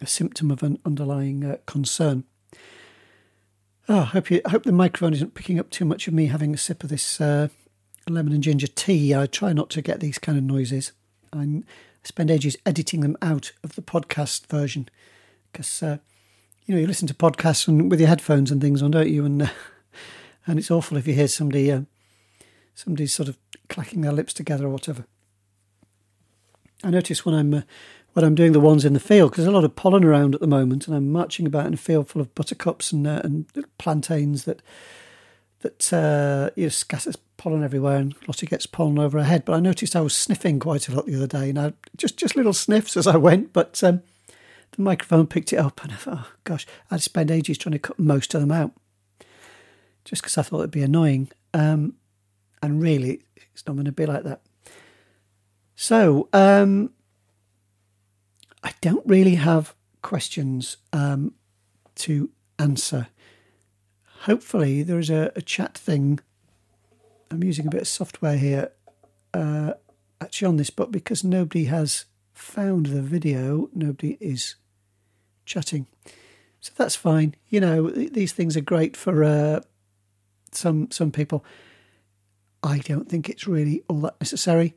a 0.00 0.06
symptom 0.06 0.50
of 0.50 0.62
an 0.62 0.78
underlying 0.84 1.44
uh, 1.44 1.56
concern. 1.66 2.24
Oh, 3.88 4.00
I 4.00 4.04
hope 4.04 4.30
you 4.30 4.40
I 4.44 4.50
hope 4.50 4.64
the 4.64 4.72
microphone 4.72 5.14
isn't 5.14 5.34
picking 5.34 5.58
up 5.58 5.70
too 5.70 5.84
much 5.84 6.06
of 6.08 6.14
me 6.14 6.26
having 6.26 6.52
a 6.52 6.58
sip 6.58 6.82
of 6.82 6.90
this 6.90 7.20
uh, 7.20 7.48
lemon 8.10 8.32
and 8.32 8.42
ginger 8.42 8.66
tea. 8.66 9.14
I 9.14 9.26
try 9.26 9.52
not 9.52 9.70
to 9.70 9.82
get 9.82 10.00
these 10.00 10.18
kind 10.18 10.38
of 10.38 10.44
noises. 10.44 10.92
I'm 11.32 11.64
spend 12.02 12.30
ages 12.30 12.56
editing 12.64 13.00
them 13.00 13.16
out 13.20 13.52
of 13.62 13.74
the 13.74 13.82
podcast 13.82 14.46
version 14.46 14.88
because 15.52 15.82
uh, 15.82 15.98
you 16.64 16.74
know 16.74 16.80
you 16.80 16.86
listen 16.86 17.08
to 17.08 17.14
podcasts 17.14 17.68
and, 17.68 17.90
with 17.90 18.00
your 18.00 18.08
headphones 18.08 18.50
and 18.50 18.60
things 18.60 18.82
on, 18.82 18.90
don't 18.90 19.10
you? 19.10 19.24
And 19.24 19.42
uh, 19.42 19.48
and 20.46 20.58
it's 20.58 20.70
awful 20.70 20.96
if 20.96 21.06
you 21.06 21.14
hear 21.14 21.28
somebody 21.28 21.70
uh, 21.70 21.82
somebody 22.74 23.06
sort 23.06 23.28
of 23.28 23.38
clacking 23.68 24.00
their 24.00 24.12
lips 24.12 24.32
together 24.32 24.66
or 24.66 24.70
whatever. 24.70 25.04
I 26.82 26.90
notice 26.90 27.24
when 27.24 27.34
I'm 27.34 27.54
uh, 27.54 27.62
when 28.14 28.24
I'm 28.24 28.34
doing 28.34 28.52
the 28.52 28.60
ones 28.60 28.84
in 28.84 28.94
the 28.94 29.00
field 29.00 29.30
because 29.30 29.44
there's 29.44 29.52
a 29.52 29.56
lot 29.56 29.64
of 29.64 29.76
pollen 29.76 30.04
around 30.04 30.34
at 30.34 30.40
the 30.40 30.46
moment, 30.46 30.86
and 30.86 30.96
I'm 30.96 31.12
marching 31.12 31.46
about 31.46 31.66
in 31.66 31.74
a 31.74 31.78
field 31.78 32.08
full 32.08 32.22
of 32.22 32.34
buttercups 32.34 32.92
and 32.92 33.06
uh, 33.06 33.20
and 33.24 33.46
plantains 33.78 34.44
that 34.44 34.62
that 35.60 35.92
uh, 35.92 36.50
you 36.56 36.64
know, 36.64 36.68
scatters 36.68 37.16
pollen 37.36 37.62
everywhere 37.62 37.96
and 37.96 38.14
Lottie 38.26 38.46
gets 38.46 38.66
pollen 38.66 38.98
over 38.98 39.18
her 39.18 39.24
head. 39.24 39.44
But 39.44 39.54
I 39.54 39.60
noticed 39.60 39.96
I 39.96 40.00
was 40.00 40.14
sniffing 40.14 40.58
quite 40.58 40.88
a 40.88 40.94
lot 40.94 41.06
the 41.06 41.16
other 41.16 41.26
day, 41.26 41.50
and 41.50 41.58
I 41.58 41.72
just 41.96 42.16
just 42.16 42.36
little 42.36 42.52
sniffs 42.52 42.96
as 42.96 43.06
I 43.06 43.16
went. 43.16 43.52
But 43.52 43.82
um, 43.82 44.02
the 44.72 44.82
microphone 44.82 45.26
picked 45.26 45.52
it 45.52 45.58
up, 45.58 45.82
and 45.82 45.92
I 45.92 45.96
thought, 45.96 46.18
oh 46.18 46.32
gosh, 46.44 46.66
I'd 46.90 47.02
spend 47.02 47.30
ages 47.30 47.58
trying 47.58 47.72
to 47.72 47.78
cut 47.78 47.98
most 47.98 48.34
of 48.34 48.40
them 48.40 48.52
out, 48.52 48.72
just 50.04 50.22
because 50.22 50.38
I 50.38 50.42
thought 50.42 50.60
it'd 50.60 50.70
be 50.70 50.82
annoying. 50.82 51.30
Um, 51.54 51.94
and 52.62 52.82
really, 52.82 53.22
it's 53.52 53.66
not 53.66 53.74
going 53.74 53.86
to 53.86 53.92
be 53.92 54.06
like 54.06 54.24
that. 54.24 54.40
So 55.76 56.28
um, 56.32 56.90
I 58.64 58.72
don't 58.80 59.06
really 59.06 59.36
have 59.36 59.74
questions 60.02 60.76
um, 60.92 61.34
to 61.96 62.30
answer 62.58 63.08
hopefully 64.22 64.82
there 64.82 64.98
is 64.98 65.10
a, 65.10 65.32
a, 65.36 65.42
chat 65.42 65.76
thing. 65.76 66.20
I'm 67.30 67.44
using 67.44 67.66
a 67.66 67.70
bit 67.70 67.82
of 67.82 67.88
software 67.88 68.36
here, 68.36 68.72
uh, 69.34 69.74
actually 70.20 70.48
on 70.48 70.56
this, 70.56 70.70
but 70.70 70.90
because 70.90 71.22
nobody 71.24 71.64
has 71.64 72.06
found 72.32 72.86
the 72.86 73.02
video, 73.02 73.68
nobody 73.74 74.16
is 74.20 74.56
chatting. 75.44 75.86
So 76.60 76.72
that's 76.76 76.96
fine. 76.96 77.34
You 77.48 77.60
know, 77.60 77.90
these 77.90 78.32
things 78.32 78.56
are 78.56 78.62
great 78.62 78.96
for 78.96 79.22
uh, 79.22 79.60
some 80.52 80.90
some 80.90 81.12
people. 81.12 81.44
I 82.62 82.78
don't 82.78 83.08
think 83.08 83.28
it's 83.28 83.46
really 83.46 83.84
all 83.88 84.00
that 84.00 84.20
necessary. 84.20 84.74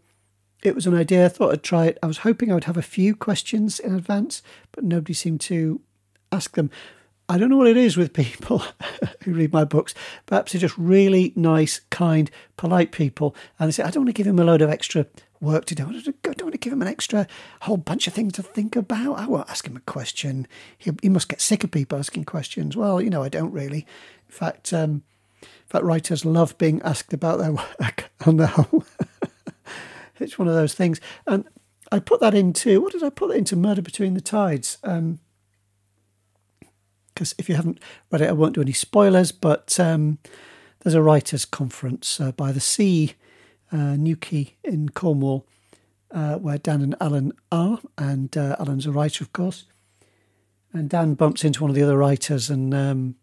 It 0.63 0.75
was 0.75 0.85
an 0.85 0.95
idea. 0.95 1.25
I 1.25 1.29
thought 1.29 1.51
I'd 1.51 1.63
try 1.63 1.87
it. 1.87 1.97
I 2.03 2.07
was 2.07 2.19
hoping 2.19 2.51
I 2.51 2.53
would 2.53 2.65
have 2.65 2.77
a 2.77 2.83
few 2.83 3.15
questions 3.15 3.79
in 3.79 3.95
advance, 3.95 4.43
but 4.71 4.83
nobody 4.83 5.13
seemed 5.13 5.41
to 5.41 5.81
ask 6.31 6.55
them. 6.55 6.69
I 7.31 7.37
don't 7.37 7.47
know 7.47 7.55
what 7.55 7.67
it 7.67 7.77
is 7.77 7.95
with 7.95 8.11
people 8.11 8.61
who 9.23 9.33
read 9.33 9.53
my 9.53 9.63
books. 9.63 9.93
Perhaps 10.25 10.51
they're 10.51 10.59
just 10.59 10.77
really 10.77 11.31
nice, 11.37 11.79
kind, 11.89 12.29
polite 12.57 12.91
people. 12.91 13.33
And 13.57 13.69
they 13.69 13.71
say, 13.71 13.83
I 13.83 13.89
don't 13.89 14.03
want 14.03 14.09
to 14.09 14.19
give 14.19 14.27
him 14.27 14.37
a 14.37 14.43
load 14.43 14.61
of 14.61 14.69
extra 14.69 15.05
work 15.39 15.63
to 15.67 15.75
do. 15.75 15.83
I 15.83 15.93
don't 15.93 16.41
want 16.41 16.51
to 16.51 16.57
give 16.57 16.73
him 16.73 16.81
an 16.81 16.89
extra 16.89 17.25
whole 17.61 17.77
bunch 17.77 18.05
of 18.05 18.13
things 18.13 18.33
to 18.33 18.43
think 18.43 18.75
about. 18.75 19.17
I 19.17 19.27
won't 19.27 19.49
ask 19.49 19.65
him 19.65 19.77
a 19.77 19.91
question. 19.91 20.45
He, 20.77 20.91
he 21.01 21.07
must 21.07 21.29
get 21.29 21.39
sick 21.39 21.63
of 21.63 21.71
people 21.71 21.97
asking 21.97 22.25
questions. 22.25 22.75
Well, 22.75 23.01
you 23.01 23.09
know, 23.09 23.23
I 23.23 23.29
don't 23.29 23.53
really. 23.53 23.87
In 24.27 24.35
fact, 24.35 24.73
um, 24.73 25.03
in 25.41 25.67
fact, 25.67 25.85
writers 25.85 26.25
love 26.25 26.57
being 26.57 26.81
asked 26.81 27.13
about 27.13 27.39
their 27.39 27.53
work 27.79 28.11
on 28.25 28.35
the 28.35 28.47
whole. 28.47 28.83
it's 30.19 30.37
one 30.37 30.49
of 30.49 30.53
those 30.53 30.73
things. 30.73 30.99
And 31.25 31.45
I 31.93 31.99
put 31.99 32.19
that 32.19 32.35
into 32.35 32.81
what 32.81 32.91
did 32.91 33.03
I 33.03 33.09
put 33.09 33.29
that 33.29 33.37
into? 33.37 33.55
Murder 33.55 33.81
Between 33.81 34.15
the 34.15 34.21
Tides. 34.21 34.79
Um, 34.83 35.19
because 37.21 37.35
if 37.37 37.47
you 37.47 37.53
haven't 37.53 37.79
read 38.09 38.21
it, 38.21 38.29
I 38.29 38.31
won't 38.31 38.55
do 38.55 38.61
any 38.61 38.71
spoilers. 38.71 39.31
But 39.31 39.79
um, 39.79 40.17
there's 40.79 40.95
a 40.95 41.03
writers' 41.03 41.45
conference 41.45 42.19
uh, 42.19 42.31
by 42.31 42.51
the 42.51 42.59
sea, 42.59 43.13
uh, 43.71 43.95
Newquay 43.95 44.55
in 44.63 44.89
Cornwall, 44.89 45.45
uh, 46.09 46.37
where 46.37 46.57
Dan 46.57 46.81
and 46.81 46.95
Alan 46.99 47.31
are, 47.51 47.79
and 47.95 48.35
uh, 48.35 48.55
Alan's 48.57 48.87
a 48.87 48.91
writer, 48.91 49.23
of 49.23 49.33
course. 49.33 49.65
And 50.73 50.89
Dan 50.89 51.13
bumps 51.13 51.43
into 51.43 51.61
one 51.61 51.69
of 51.69 51.75
the 51.75 51.83
other 51.83 51.95
writers, 51.95 52.49
and 52.49 52.73
um, 52.73 53.15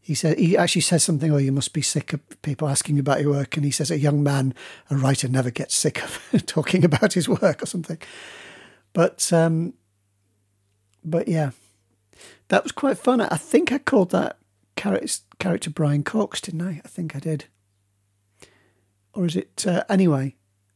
he 0.00 0.14
said 0.14 0.38
he 0.38 0.56
actually 0.56 0.80
says 0.80 1.04
something. 1.04 1.30
Oh, 1.30 1.36
you 1.36 1.52
must 1.52 1.74
be 1.74 1.82
sick 1.82 2.14
of 2.14 2.20
people 2.40 2.66
asking 2.66 2.98
about 2.98 3.20
your 3.20 3.32
work. 3.32 3.58
And 3.58 3.64
he 3.66 3.70
says 3.70 3.90
a 3.90 3.98
young 3.98 4.22
man, 4.22 4.54
a 4.90 4.96
writer, 4.96 5.28
never 5.28 5.50
gets 5.50 5.76
sick 5.76 6.02
of 6.02 6.18
talking 6.46 6.82
about 6.82 7.12
his 7.12 7.28
work 7.28 7.62
or 7.62 7.66
something. 7.66 7.98
But 8.94 9.30
um, 9.34 9.74
but 11.04 11.28
yeah, 11.28 11.50
that 12.48 12.62
was 12.62 12.72
quite 12.72 12.98
fun. 12.98 13.20
I 13.20 13.36
think 13.36 13.72
I 13.72 13.78
called 13.78 14.10
that 14.10 14.38
character, 14.76 15.70
Brian 15.70 16.02
Cox, 16.02 16.40
didn't 16.40 16.62
I? 16.62 16.80
I 16.84 16.88
think 16.88 17.16
I 17.16 17.18
did. 17.18 17.46
Or 19.12 19.26
is 19.26 19.36
it 19.36 19.64
uh, 19.66 19.84
anyway? 19.88 20.34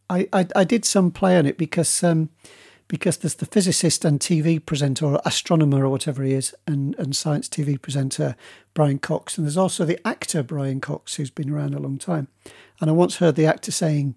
I, 0.09 0.29
I, 0.33 0.47
I 0.57 0.65
did 0.65 0.85
some 0.85 1.11
play 1.11 1.37
on 1.37 1.45
it 1.47 1.59
because 1.59 2.03
um, 2.03 2.31
because 2.89 3.19
there's 3.19 3.35
the 3.35 3.47
physicist 3.47 4.05
and 4.05 4.19
TV 4.19 4.65
presenter 4.65 5.05
or 5.05 5.21
astronomer 5.25 5.85
or 5.85 5.91
whatever 5.91 6.23
he 6.23 6.33
is 6.33 6.55
and, 6.67 6.99
and 6.99 7.15
science 7.15 7.49
TV 7.49 7.81
presenter 7.81 8.35
Brian 8.75 8.99
Cox 8.99 9.37
and 9.37 9.47
there's 9.47 9.59
also 9.59 9.85
the 9.85 10.01
actor 10.09 10.43
Brian 10.43 10.81
Cox 10.81 11.15
who's 11.15 11.31
been 11.31 11.51
around 11.51 11.75
a 11.75 11.79
long 11.79 11.99
time 11.99 12.29
and 12.81 12.89
I 12.89 12.95
once 12.95 13.17
heard 13.17 13.37
the 13.37 13.47
actor 13.47 13.71
saying 13.71 14.17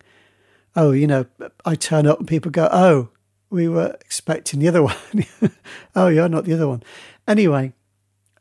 oh 0.76 0.92
you 0.92 1.06
know 1.06 1.26
I 1.66 1.76
turn 1.76 2.08
up 2.08 2.20
and 2.20 2.28
people 2.28 2.50
go 2.50 2.70
oh 2.72 3.10
we 3.50 3.68
were 3.68 3.98
expecting 4.00 4.62
the 4.62 4.70
other 4.70 4.84
one 4.84 5.26
oh 5.96 6.08
you're 6.08 6.30
not 6.30 6.46
the 6.46 6.54
other 6.54 6.70
one 6.70 6.82
Anyway, 7.28 7.74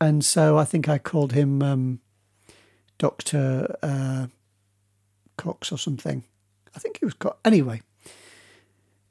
and 0.01 0.25
so 0.25 0.57
I 0.59 0.65
think 0.65 0.89
I 0.89 0.99
called 0.99 1.33
him 1.33 1.63
um, 1.63 2.01
Doctor 2.99 3.77
uh, 3.83 4.27
Cox 5.37 5.71
or 5.71 5.79
something. 5.79 6.25
I 6.75 6.79
think 6.79 6.99
he 6.99 7.05
was 7.05 7.15
Cox. 7.15 7.39
Anyway, 7.45 7.83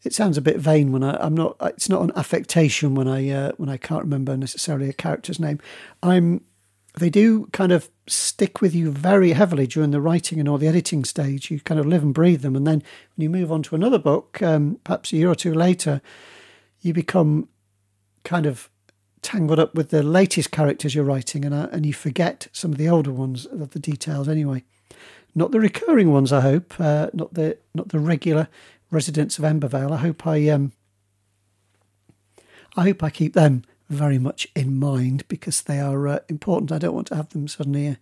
it 0.03 0.13
sounds 0.13 0.38
a 0.38 0.41
bit 0.41 0.57
vain 0.57 0.91
when 0.91 1.03
I, 1.03 1.25
am 1.25 1.35
not. 1.35 1.57
It's 1.61 1.89
not 1.89 2.01
an 2.01 2.11
affectation 2.15 2.95
when 2.95 3.07
I 3.07 3.29
uh, 3.29 3.51
when 3.57 3.69
I 3.69 3.77
can't 3.77 4.03
remember 4.03 4.35
necessarily 4.38 4.89
a 4.89 4.93
character's 4.93 5.39
name. 5.39 5.59
I'm. 6.01 6.41
They 6.97 7.11
do 7.11 7.45
kind 7.53 7.71
of 7.71 7.89
stick 8.07 8.61
with 8.61 8.73
you 8.73 8.91
very 8.91 9.33
heavily 9.33 9.67
during 9.67 9.91
the 9.91 10.01
writing 10.01 10.39
and 10.39 10.49
all 10.49 10.57
the 10.57 10.67
editing 10.67 11.05
stage. 11.05 11.51
You 11.51 11.59
kind 11.59 11.79
of 11.79 11.85
live 11.85 12.01
and 12.01 12.13
breathe 12.13 12.41
them, 12.41 12.55
and 12.55 12.65
then 12.65 12.81
when 13.15 13.23
you 13.23 13.29
move 13.29 13.51
on 13.51 13.61
to 13.63 13.75
another 13.75 13.99
book, 13.99 14.41
um, 14.41 14.79
perhaps 14.83 15.13
a 15.13 15.17
year 15.17 15.29
or 15.29 15.35
two 15.35 15.53
later, 15.53 16.01
you 16.81 16.93
become 16.93 17.47
kind 18.23 18.45
of 18.45 18.69
tangled 19.21 19.59
up 19.59 19.75
with 19.75 19.89
the 19.89 20.03
latest 20.03 20.51
characters 20.51 20.95
you're 20.95 21.03
writing, 21.03 21.45
and 21.45 21.53
uh, 21.53 21.67
and 21.71 21.85
you 21.85 21.93
forget 21.93 22.47
some 22.51 22.71
of 22.71 22.77
the 22.77 22.89
older 22.89 23.11
ones 23.11 23.45
of 23.45 23.71
the 23.71 23.79
details 23.79 24.27
anyway. 24.27 24.63
Not 25.35 25.51
the 25.51 25.59
recurring 25.59 26.11
ones, 26.11 26.31
I 26.33 26.41
hope. 26.41 26.73
Uh, 26.79 27.09
not 27.13 27.33
the 27.33 27.57
not 27.73 27.89
the 27.89 27.99
regular 27.99 28.47
residents 28.91 29.38
of 29.38 29.45
Embervale. 29.45 29.91
I 29.91 29.97
hope 29.97 30.25
I 30.25 30.47
um. 30.49 30.71
I 32.77 32.83
hope 32.83 33.03
I 33.03 33.09
keep 33.09 33.33
them 33.33 33.63
very 33.89 34.19
much 34.19 34.47
in 34.55 34.79
mind 34.79 35.27
because 35.27 35.61
they 35.61 35.79
are 35.79 36.07
uh, 36.07 36.19
important. 36.29 36.71
I 36.71 36.77
don't 36.77 36.93
want 36.93 37.07
to 37.07 37.15
have 37.15 37.29
them 37.29 37.47
suddenly 37.47 37.88
uh, 37.88 37.95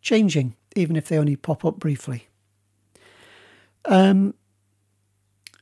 changing, 0.00 0.56
even 0.74 0.96
if 0.96 1.08
they 1.08 1.18
only 1.18 1.36
pop 1.36 1.64
up 1.64 1.78
briefly. 1.78 2.28
Um. 3.84 4.34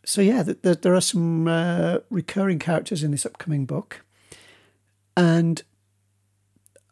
So 0.05 0.23
yeah, 0.23 0.43
there 0.43 0.95
are 0.95 1.01
some 1.01 1.47
uh, 1.47 1.99
recurring 2.09 2.59
characters 2.59 3.05
in 3.05 3.11
this 3.11 3.27
upcoming 3.27 3.65
book 3.67 4.03
and 5.21 5.63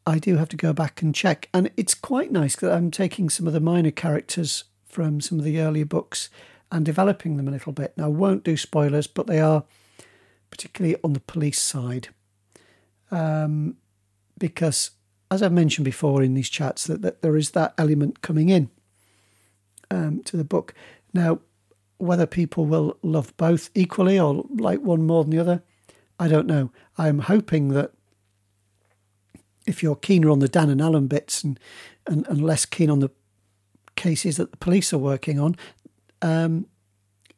I 0.06 0.18
do 0.18 0.36
have 0.36 0.50
to 0.50 0.56
go 0.56 0.74
back 0.74 1.00
and 1.00 1.14
check. 1.14 1.48
And 1.54 1.70
it's 1.78 1.94
quite 1.94 2.30
nice 2.30 2.56
that 2.56 2.72
I'm 2.72 2.90
taking 2.90 3.30
some 3.30 3.46
of 3.46 3.54
the 3.54 3.60
minor 3.60 3.90
characters 3.90 4.64
from 4.86 5.22
some 5.22 5.38
of 5.38 5.46
the 5.46 5.58
earlier 5.58 5.86
books 5.86 6.28
and 6.70 6.84
developing 6.84 7.38
them 7.38 7.48
a 7.48 7.50
little 7.50 7.72
bit. 7.72 7.94
Now, 7.96 8.04
I 8.04 8.08
won't 8.08 8.44
do 8.44 8.58
spoilers, 8.58 9.06
but 9.06 9.28
they 9.28 9.40
are 9.40 9.64
particularly 10.50 10.96
on 11.02 11.14
the 11.14 11.20
police 11.20 11.58
side. 11.58 12.08
Um, 13.10 13.76
because, 14.38 14.90
as 15.30 15.42
I've 15.42 15.50
mentioned 15.50 15.86
before 15.86 16.22
in 16.22 16.34
these 16.34 16.50
chats, 16.50 16.86
that, 16.86 17.00
that 17.00 17.22
there 17.22 17.36
is 17.36 17.52
that 17.52 17.72
element 17.78 18.20
coming 18.20 18.50
in 18.50 18.68
um, 19.90 20.22
to 20.24 20.36
the 20.36 20.44
book. 20.44 20.74
Now, 21.14 21.40
whether 21.96 22.26
people 22.26 22.66
will 22.66 22.98
love 23.02 23.34
both 23.38 23.70
equally 23.74 24.20
or 24.20 24.44
like 24.50 24.80
one 24.80 25.06
more 25.06 25.24
than 25.24 25.30
the 25.30 25.38
other, 25.38 25.62
I 26.20 26.28
don't 26.28 26.46
know. 26.46 26.70
I'm 26.98 27.20
hoping 27.20 27.68
that 27.70 27.92
if 29.68 29.82
you're 29.82 29.96
keener 29.96 30.30
on 30.30 30.38
the 30.38 30.48
Dan 30.48 30.70
and 30.70 30.80
Alan 30.80 31.06
bits 31.06 31.44
and, 31.44 31.58
and, 32.06 32.26
and 32.28 32.42
less 32.42 32.64
keen 32.64 32.90
on 32.90 33.00
the 33.00 33.10
cases 33.96 34.36
that 34.36 34.50
the 34.50 34.56
police 34.56 34.92
are 34.92 34.98
working 34.98 35.38
on, 35.38 35.56
um, 36.22 36.66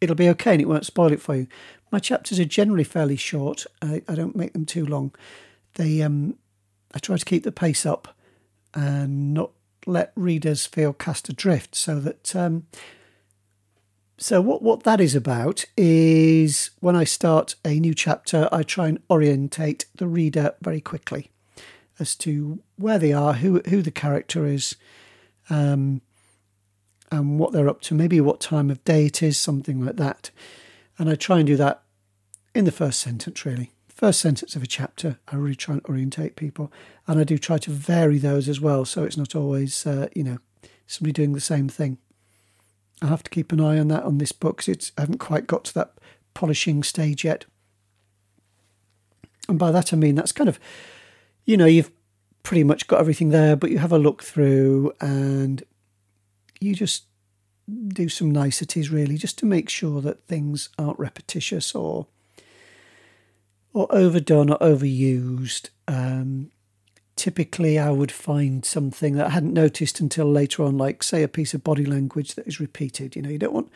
it'll 0.00 0.16
be 0.16 0.28
okay 0.30 0.52
and 0.52 0.60
it 0.60 0.68
won't 0.68 0.86
spoil 0.86 1.12
it 1.12 1.20
for 1.20 1.34
you. 1.34 1.46
My 1.90 1.98
chapters 1.98 2.38
are 2.38 2.44
generally 2.44 2.84
fairly 2.84 3.16
short. 3.16 3.66
I, 3.82 4.02
I 4.08 4.14
don't 4.14 4.36
make 4.36 4.52
them 4.52 4.64
too 4.64 4.86
long. 4.86 5.14
They, 5.74 6.02
um, 6.02 6.36
I 6.94 6.98
try 6.98 7.16
to 7.16 7.24
keep 7.24 7.42
the 7.42 7.52
pace 7.52 7.84
up 7.84 8.16
and 8.74 9.34
not 9.34 9.50
let 9.86 10.12
readers 10.14 10.66
feel 10.66 10.92
cast 10.92 11.28
adrift. 11.28 11.74
So 11.74 11.98
that, 12.00 12.36
um, 12.36 12.66
so 14.18 14.40
what 14.42 14.62
what 14.62 14.82
that 14.82 15.00
is 15.00 15.14
about 15.14 15.64
is 15.78 16.70
when 16.80 16.94
I 16.94 17.04
start 17.04 17.54
a 17.64 17.80
new 17.80 17.94
chapter, 17.94 18.50
I 18.52 18.62
try 18.62 18.88
and 18.88 19.00
orientate 19.08 19.86
the 19.94 20.06
reader 20.06 20.54
very 20.60 20.82
quickly 20.82 21.30
as 22.00 22.16
to 22.16 22.62
where 22.76 22.98
they 22.98 23.12
are, 23.12 23.34
who 23.34 23.60
who 23.68 23.82
the 23.82 23.90
character 23.90 24.46
is, 24.46 24.76
um, 25.48 26.00
and 27.12 27.38
what 27.38 27.52
they're 27.52 27.68
up 27.68 27.80
to. 27.82 27.94
Maybe 27.94 28.20
what 28.20 28.40
time 28.40 28.70
of 28.70 28.82
day 28.84 29.06
it 29.06 29.22
is, 29.22 29.38
something 29.38 29.84
like 29.84 29.96
that. 29.96 30.30
And 30.98 31.08
I 31.08 31.14
try 31.14 31.38
and 31.38 31.46
do 31.46 31.56
that 31.56 31.82
in 32.54 32.64
the 32.64 32.72
first 32.72 33.00
sentence, 33.00 33.44
really. 33.44 33.72
First 33.88 34.20
sentence 34.20 34.56
of 34.56 34.62
a 34.62 34.66
chapter, 34.66 35.18
I 35.28 35.36
really 35.36 35.54
try 35.54 35.74
and 35.74 35.84
orientate 35.86 36.34
people, 36.34 36.72
and 37.06 37.20
I 37.20 37.24
do 37.24 37.38
try 37.38 37.58
to 37.58 37.70
vary 37.70 38.18
those 38.18 38.48
as 38.48 38.60
well, 38.60 38.84
so 38.84 39.04
it's 39.04 39.16
not 39.16 39.34
always, 39.34 39.86
uh, 39.86 40.08
you 40.14 40.24
know, 40.24 40.38
somebody 40.86 41.12
doing 41.12 41.34
the 41.34 41.40
same 41.40 41.68
thing. 41.68 41.98
I 43.02 43.06
have 43.06 43.22
to 43.22 43.30
keep 43.30 43.52
an 43.52 43.60
eye 43.60 43.78
on 43.78 43.88
that 43.88 44.04
on 44.04 44.18
this 44.18 44.32
book 44.32 44.58
because 44.58 44.68
it's 44.68 44.92
I 44.98 45.02
haven't 45.02 45.18
quite 45.18 45.46
got 45.46 45.64
to 45.64 45.74
that 45.74 45.94
polishing 46.34 46.82
stage 46.82 47.24
yet. 47.24 47.44
And 49.48 49.58
by 49.58 49.70
that 49.70 49.92
I 49.92 49.96
mean 49.96 50.14
that's 50.14 50.32
kind 50.32 50.48
of 50.48 50.60
you 51.44 51.56
know, 51.56 51.66
you've 51.66 51.90
pretty 52.42 52.64
much 52.64 52.86
got 52.86 53.00
everything 53.00 53.30
there, 53.30 53.56
but 53.56 53.70
you 53.70 53.78
have 53.78 53.92
a 53.92 53.98
look 53.98 54.22
through 54.22 54.92
and 55.00 55.62
you 56.60 56.74
just 56.74 57.04
do 57.88 58.08
some 58.08 58.30
niceties 58.30 58.90
really 58.90 59.16
just 59.16 59.38
to 59.38 59.46
make 59.46 59.68
sure 59.68 60.00
that 60.00 60.26
things 60.26 60.68
aren't 60.78 60.98
repetitious 60.98 61.74
or 61.74 62.06
or 63.72 63.86
overdone 63.94 64.50
or 64.50 64.58
overused. 64.58 65.68
Um, 65.86 66.50
typically, 67.14 67.78
I 67.78 67.90
would 67.90 68.10
find 68.10 68.64
something 68.64 69.14
that 69.14 69.26
I 69.26 69.30
hadn't 69.30 69.54
noticed 69.54 70.00
until 70.00 70.30
later 70.30 70.64
on, 70.64 70.76
like 70.76 71.04
say 71.04 71.22
a 71.22 71.28
piece 71.28 71.54
of 71.54 71.62
body 71.62 71.84
language 71.84 72.34
that 72.34 72.48
is 72.48 72.58
repeated. 72.58 73.14
You 73.14 73.22
know, 73.22 73.30
you 73.30 73.38
don't 73.38 73.52
want 73.52 73.70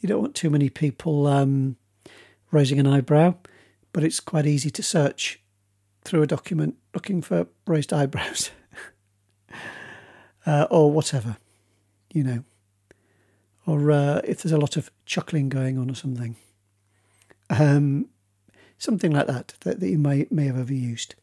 you 0.00 0.08
don't 0.08 0.20
want 0.20 0.34
too 0.34 0.50
many 0.50 0.68
people 0.68 1.26
um, 1.26 1.76
raising 2.50 2.78
an 2.78 2.86
eyebrow, 2.86 3.36
but 3.92 4.04
it's 4.04 4.20
quite 4.20 4.46
easy 4.46 4.70
to 4.70 4.82
search 4.82 5.40
through 6.04 6.22
a 6.22 6.26
document 6.26 6.76
looking 6.94 7.20
for 7.20 7.46
raised 7.66 7.92
eyebrows 7.92 8.50
uh, 10.46 10.66
or 10.70 10.90
whatever, 10.90 11.36
you 12.12 12.22
know, 12.22 12.44
or 13.66 13.90
uh, 13.90 14.20
if 14.24 14.42
there's 14.42 14.52
a 14.52 14.58
lot 14.58 14.76
of 14.76 14.90
chuckling 15.04 15.48
going 15.48 15.78
on 15.78 15.90
or 15.90 15.94
something, 15.94 16.36
um, 17.50 18.06
something 18.78 19.10
like 19.10 19.26
that, 19.26 19.54
that 19.60 19.80
that 19.80 19.88
you 19.88 19.98
may 19.98 20.26
may 20.30 20.46
have 20.46 20.56
overused. 20.56 21.14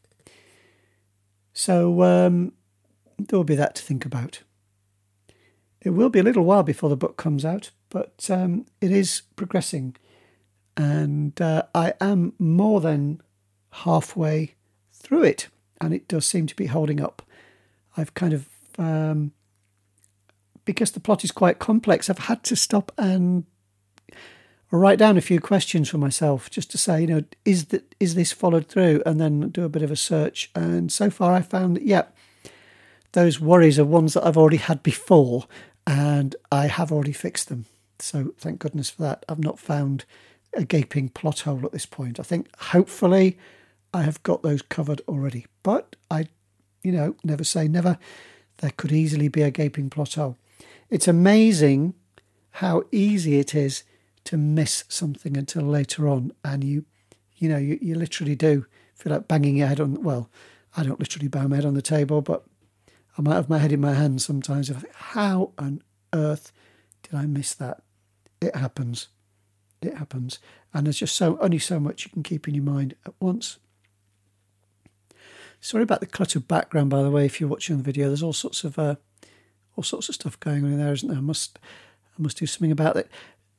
So 1.52 2.02
um, 2.02 2.52
there 3.18 3.38
will 3.38 3.44
be 3.44 3.54
that 3.54 3.74
to 3.76 3.82
think 3.82 4.04
about. 4.04 4.42
It 5.80 5.90
will 5.90 6.10
be 6.10 6.20
a 6.20 6.22
little 6.22 6.44
while 6.44 6.62
before 6.62 6.88
the 6.88 6.96
book 6.96 7.16
comes 7.16 7.44
out, 7.44 7.70
but 7.90 8.28
um, 8.30 8.66
it 8.80 8.92
is 8.92 9.22
progressing, 9.36 9.96
and 10.76 11.40
uh, 11.40 11.64
I 11.74 11.94
am 12.00 12.34
more 12.38 12.80
than 12.80 13.20
halfway 13.72 14.54
through 14.92 15.24
it, 15.24 15.48
and 15.82 15.92
it 15.92 16.08
does 16.08 16.24
seem 16.24 16.46
to 16.46 16.56
be 16.56 16.66
holding 16.66 17.00
up. 17.00 17.22
I've 17.96 18.14
kind 18.14 18.32
of, 18.32 18.48
um, 18.78 19.32
because 20.64 20.92
the 20.92 21.00
plot 21.00 21.24
is 21.24 21.32
quite 21.32 21.58
complex, 21.58 22.08
I've 22.08 22.18
had 22.18 22.42
to 22.44 22.56
stop 22.56 22.92
and 22.96 23.44
write 24.70 24.98
down 24.98 25.18
a 25.18 25.20
few 25.20 25.40
questions 25.40 25.90
for 25.90 25.98
myself 25.98 26.48
just 26.50 26.70
to 26.70 26.78
say, 26.78 27.02
you 27.02 27.06
know, 27.06 27.24
is 27.44 27.66
that 27.66 27.94
is 28.00 28.14
this 28.14 28.32
followed 28.32 28.68
through, 28.68 29.02
and 29.04 29.20
then 29.20 29.50
do 29.50 29.64
a 29.64 29.68
bit 29.68 29.82
of 29.82 29.90
a 29.90 29.96
search. 29.96 30.50
And 30.54 30.90
so 30.90 31.10
far, 31.10 31.34
I 31.34 31.42
found 31.42 31.76
that 31.76 31.84
yeah, 31.84 32.04
those 33.12 33.40
worries 33.40 33.78
are 33.78 33.84
ones 33.84 34.14
that 34.14 34.24
I've 34.24 34.38
already 34.38 34.56
had 34.56 34.82
before, 34.82 35.46
and 35.86 36.34
I 36.50 36.68
have 36.68 36.92
already 36.92 37.12
fixed 37.12 37.48
them. 37.48 37.66
So 37.98 38.32
thank 38.38 38.60
goodness 38.60 38.88
for 38.88 39.02
that. 39.02 39.24
I've 39.28 39.44
not 39.44 39.58
found 39.58 40.04
a 40.54 40.64
gaping 40.64 41.08
plot 41.08 41.40
hole 41.40 41.64
at 41.64 41.72
this 41.72 41.86
point. 41.86 42.18
I 42.18 42.22
think 42.22 42.48
hopefully 42.58 43.36
I 43.92 44.02
have 44.02 44.22
got 44.22 44.42
those 44.42 44.62
covered 44.62 45.00
already. 45.08 45.46
But 45.62 45.96
I, 46.10 46.26
you 46.82 46.92
know, 46.92 47.16
never 47.24 47.44
say 47.44 47.68
never. 47.68 47.98
There 48.58 48.72
could 48.76 48.92
easily 48.92 49.28
be 49.28 49.42
a 49.42 49.50
gaping 49.50 49.90
plot 49.90 50.14
hole. 50.14 50.36
It's 50.88 51.08
amazing 51.08 51.94
how 52.56 52.84
easy 52.92 53.38
it 53.38 53.54
is 53.54 53.82
to 54.24 54.36
miss 54.36 54.84
something 54.88 55.36
until 55.36 55.62
later 55.62 56.08
on, 56.08 56.32
and 56.44 56.62
you, 56.62 56.84
you 57.36 57.48
know, 57.48 57.56
you, 57.56 57.78
you 57.80 57.94
literally 57.94 58.36
do 58.36 58.66
feel 58.94 59.12
like 59.12 59.26
banging 59.26 59.56
your 59.56 59.68
head 59.68 59.80
on. 59.80 60.02
Well, 60.02 60.30
I 60.76 60.84
don't 60.84 61.00
literally 61.00 61.28
bang 61.28 61.48
my 61.48 61.56
head 61.56 61.64
on 61.64 61.74
the 61.74 61.82
table, 61.82 62.20
but 62.20 62.44
I 63.18 63.22
might 63.22 63.34
have 63.34 63.48
my 63.48 63.58
head 63.58 63.72
in 63.72 63.80
my 63.80 63.94
hands 63.94 64.24
sometimes. 64.24 64.70
I 64.70 64.74
think, 64.74 64.94
how 64.94 65.52
on 65.58 65.82
earth 66.12 66.52
did 67.02 67.14
I 67.14 67.26
miss 67.26 67.54
that? 67.54 67.82
It 68.40 68.54
happens. 68.54 69.08
It 69.80 69.96
happens, 69.96 70.38
and 70.72 70.86
there's 70.86 70.98
just 70.98 71.16
so 71.16 71.36
only 71.40 71.58
so 71.58 71.80
much 71.80 72.04
you 72.04 72.12
can 72.12 72.22
keep 72.22 72.46
in 72.46 72.54
your 72.54 72.64
mind 72.64 72.94
at 73.04 73.14
once. 73.18 73.58
Sorry 75.62 75.84
about 75.84 76.00
the 76.00 76.06
cluttered 76.06 76.48
background, 76.48 76.90
by 76.90 77.04
the 77.04 77.10
way. 77.10 77.24
If 77.24 77.40
you're 77.40 77.48
watching 77.48 77.76
the 77.76 77.84
video, 77.84 78.08
there's 78.08 78.22
all 78.22 78.32
sorts 78.32 78.64
of 78.64 78.80
uh, 78.80 78.96
all 79.76 79.84
sorts 79.84 80.08
of 80.08 80.16
stuff 80.16 80.38
going 80.40 80.64
on 80.64 80.72
in 80.72 80.78
there, 80.78 80.92
isn't 80.92 81.08
there? 81.08 81.18
I 81.18 81.22
must 81.22 81.60
I 82.18 82.20
must 82.20 82.38
do 82.38 82.46
something 82.46 82.72
about 82.72 82.96
it. 82.96 83.08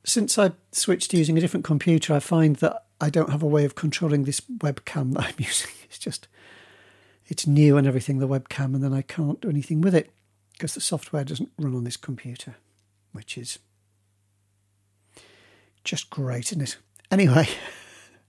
Since 0.04 0.38
I 0.38 0.52
switched 0.70 1.10
to 1.12 1.16
using 1.16 1.38
a 1.38 1.40
different 1.40 1.64
computer, 1.64 2.12
I 2.12 2.20
find 2.20 2.56
that 2.56 2.84
I 3.00 3.08
don't 3.08 3.30
have 3.30 3.42
a 3.42 3.46
way 3.46 3.64
of 3.64 3.74
controlling 3.74 4.24
this 4.24 4.40
webcam 4.40 5.14
that 5.14 5.24
I'm 5.28 5.34
using. 5.38 5.70
It's 5.84 5.98
just 5.98 6.28
it's 7.26 7.46
new 7.46 7.78
and 7.78 7.86
everything, 7.86 8.18
the 8.18 8.28
webcam, 8.28 8.74
and 8.74 8.84
then 8.84 8.92
I 8.92 9.00
can't 9.00 9.40
do 9.40 9.48
anything 9.48 9.80
with 9.80 9.94
it 9.94 10.10
because 10.52 10.74
the 10.74 10.82
software 10.82 11.24
doesn't 11.24 11.52
run 11.58 11.74
on 11.74 11.84
this 11.84 11.96
computer, 11.96 12.56
which 13.12 13.38
is 13.38 13.58
just 15.84 16.10
great, 16.10 16.52
isn't 16.52 16.60
it? 16.60 16.76
Anyway, 17.10 17.48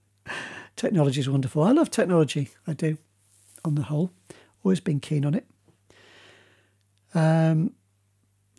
technology 0.76 1.20
is 1.20 1.28
wonderful. 1.28 1.62
I 1.62 1.72
love 1.72 1.90
technology. 1.90 2.48
I 2.66 2.72
do, 2.72 2.96
on 3.66 3.74
the 3.74 3.82
whole. 3.82 4.12
Always 4.64 4.80
been 4.80 5.00
keen 5.00 5.24
on 5.24 5.34
it. 5.34 5.46
Um, 7.14 7.72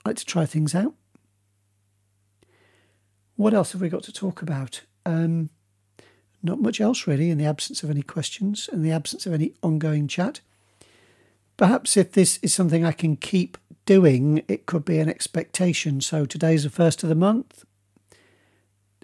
like 0.05 0.17
to 0.17 0.25
try 0.25 0.45
things 0.45 0.75
out. 0.75 0.93
What 3.35 3.53
else 3.53 3.71
have 3.71 3.81
we 3.81 3.89
got 3.89 4.03
to 4.03 4.13
talk 4.13 4.41
about? 4.41 4.81
Um, 5.05 5.49
not 6.41 6.61
much 6.61 6.81
else 6.81 7.07
really, 7.07 7.29
in 7.29 7.37
the 7.37 7.45
absence 7.45 7.83
of 7.83 7.89
any 7.89 8.01
questions, 8.01 8.69
in 8.71 8.81
the 8.81 8.91
absence 8.91 9.25
of 9.25 9.33
any 9.33 9.53
ongoing 9.61 10.07
chat. 10.07 10.41
Perhaps 11.55 11.97
if 11.97 12.11
this 12.11 12.37
is 12.41 12.53
something 12.53 12.85
I 12.85 12.91
can 12.91 13.15
keep 13.15 13.57
doing, 13.85 14.43
it 14.47 14.65
could 14.65 14.85
be 14.85 14.99
an 14.99 15.09
expectation. 15.09 16.01
So 16.01 16.25
today's 16.25 16.63
the 16.63 16.69
first 16.69 17.03
of 17.03 17.09
the 17.09 17.15
month. 17.15 17.63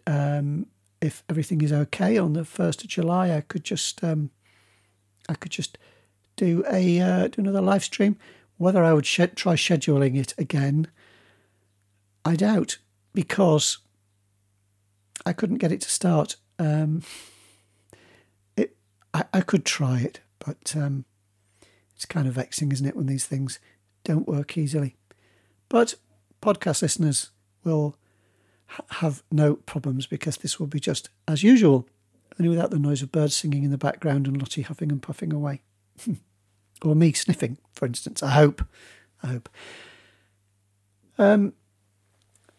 Um, 0.05 0.67
if 1.01 1.23
everything 1.29 1.61
is 1.61 1.73
okay 1.73 2.17
on 2.17 2.33
the 2.33 2.45
first 2.45 2.83
of 2.83 2.89
July, 2.89 3.35
I 3.35 3.41
could 3.41 3.63
just 3.63 4.03
um, 4.03 4.29
I 5.27 5.35
could 5.35 5.51
just 5.51 5.77
do 6.35 6.63
a 6.69 6.99
uh, 6.99 7.27
do 7.27 7.41
another 7.41 7.61
live 7.61 7.83
stream. 7.83 8.17
Whether 8.57 8.83
I 8.83 8.93
would 8.93 9.05
sh- 9.05 9.21
try 9.35 9.55
scheduling 9.55 10.17
it 10.17 10.33
again, 10.37 10.87
I 12.23 12.35
doubt 12.35 12.77
because 13.13 13.79
I 15.25 15.33
couldn't 15.33 15.57
get 15.57 15.71
it 15.71 15.81
to 15.81 15.89
start. 15.89 16.35
Um, 16.59 17.03
it 18.55 18.75
I, 19.13 19.25
I 19.33 19.41
could 19.41 19.65
try 19.65 19.99
it, 19.99 20.21
but 20.39 20.75
um, 20.75 21.05
it's 21.95 22.05
kind 22.05 22.27
of 22.27 22.33
vexing, 22.33 22.71
isn't 22.71 22.85
it, 22.85 22.95
when 22.95 23.07
these 23.07 23.25
things 23.25 23.59
don't 24.03 24.27
work 24.27 24.57
easily. 24.57 24.95
But 25.69 25.95
podcast 26.41 26.81
listeners 26.81 27.31
will 27.63 27.95
ha- 28.67 28.85
have 28.89 29.23
no 29.31 29.55
problems 29.55 30.05
because 30.05 30.37
this 30.37 30.59
will 30.59 30.67
be 30.67 30.79
just 30.79 31.09
as 31.27 31.43
usual, 31.43 31.87
only 32.39 32.49
without 32.49 32.71
the 32.71 32.79
noise 32.79 33.01
of 33.01 33.11
birds 33.11 33.35
singing 33.35 33.63
in 33.63 33.71
the 33.71 33.77
background 33.77 34.27
and 34.27 34.37
Lottie 34.37 34.63
huffing 34.63 34.91
and 34.91 35.01
puffing 35.01 35.33
away. 35.33 35.61
Or 36.83 36.95
me 36.95 37.13
sniffing, 37.13 37.57
for 37.73 37.85
instance. 37.85 38.21
I 38.23 38.31
hope. 38.31 38.65
I 39.21 39.27
hope. 39.27 39.49
Um, 41.17 41.53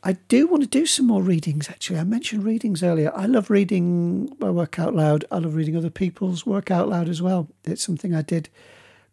I 0.02 0.12
do 0.28 0.46
want 0.46 0.62
to 0.62 0.68
do 0.68 0.84
some 0.84 1.06
more 1.06 1.22
readings, 1.22 1.70
actually. 1.70 1.98
I 1.98 2.04
mentioned 2.04 2.44
readings 2.44 2.82
earlier. 2.82 3.10
I 3.14 3.24
love 3.24 3.48
reading 3.48 4.36
my 4.38 4.50
work 4.50 4.78
out 4.78 4.94
loud. 4.94 5.24
I 5.30 5.38
love 5.38 5.54
reading 5.54 5.76
other 5.76 5.90
people's 5.90 6.44
work 6.44 6.70
out 6.70 6.88
loud 6.88 7.08
as 7.08 7.22
well. 7.22 7.48
It's 7.64 7.82
something 7.82 8.14
I 8.14 8.20
did 8.20 8.50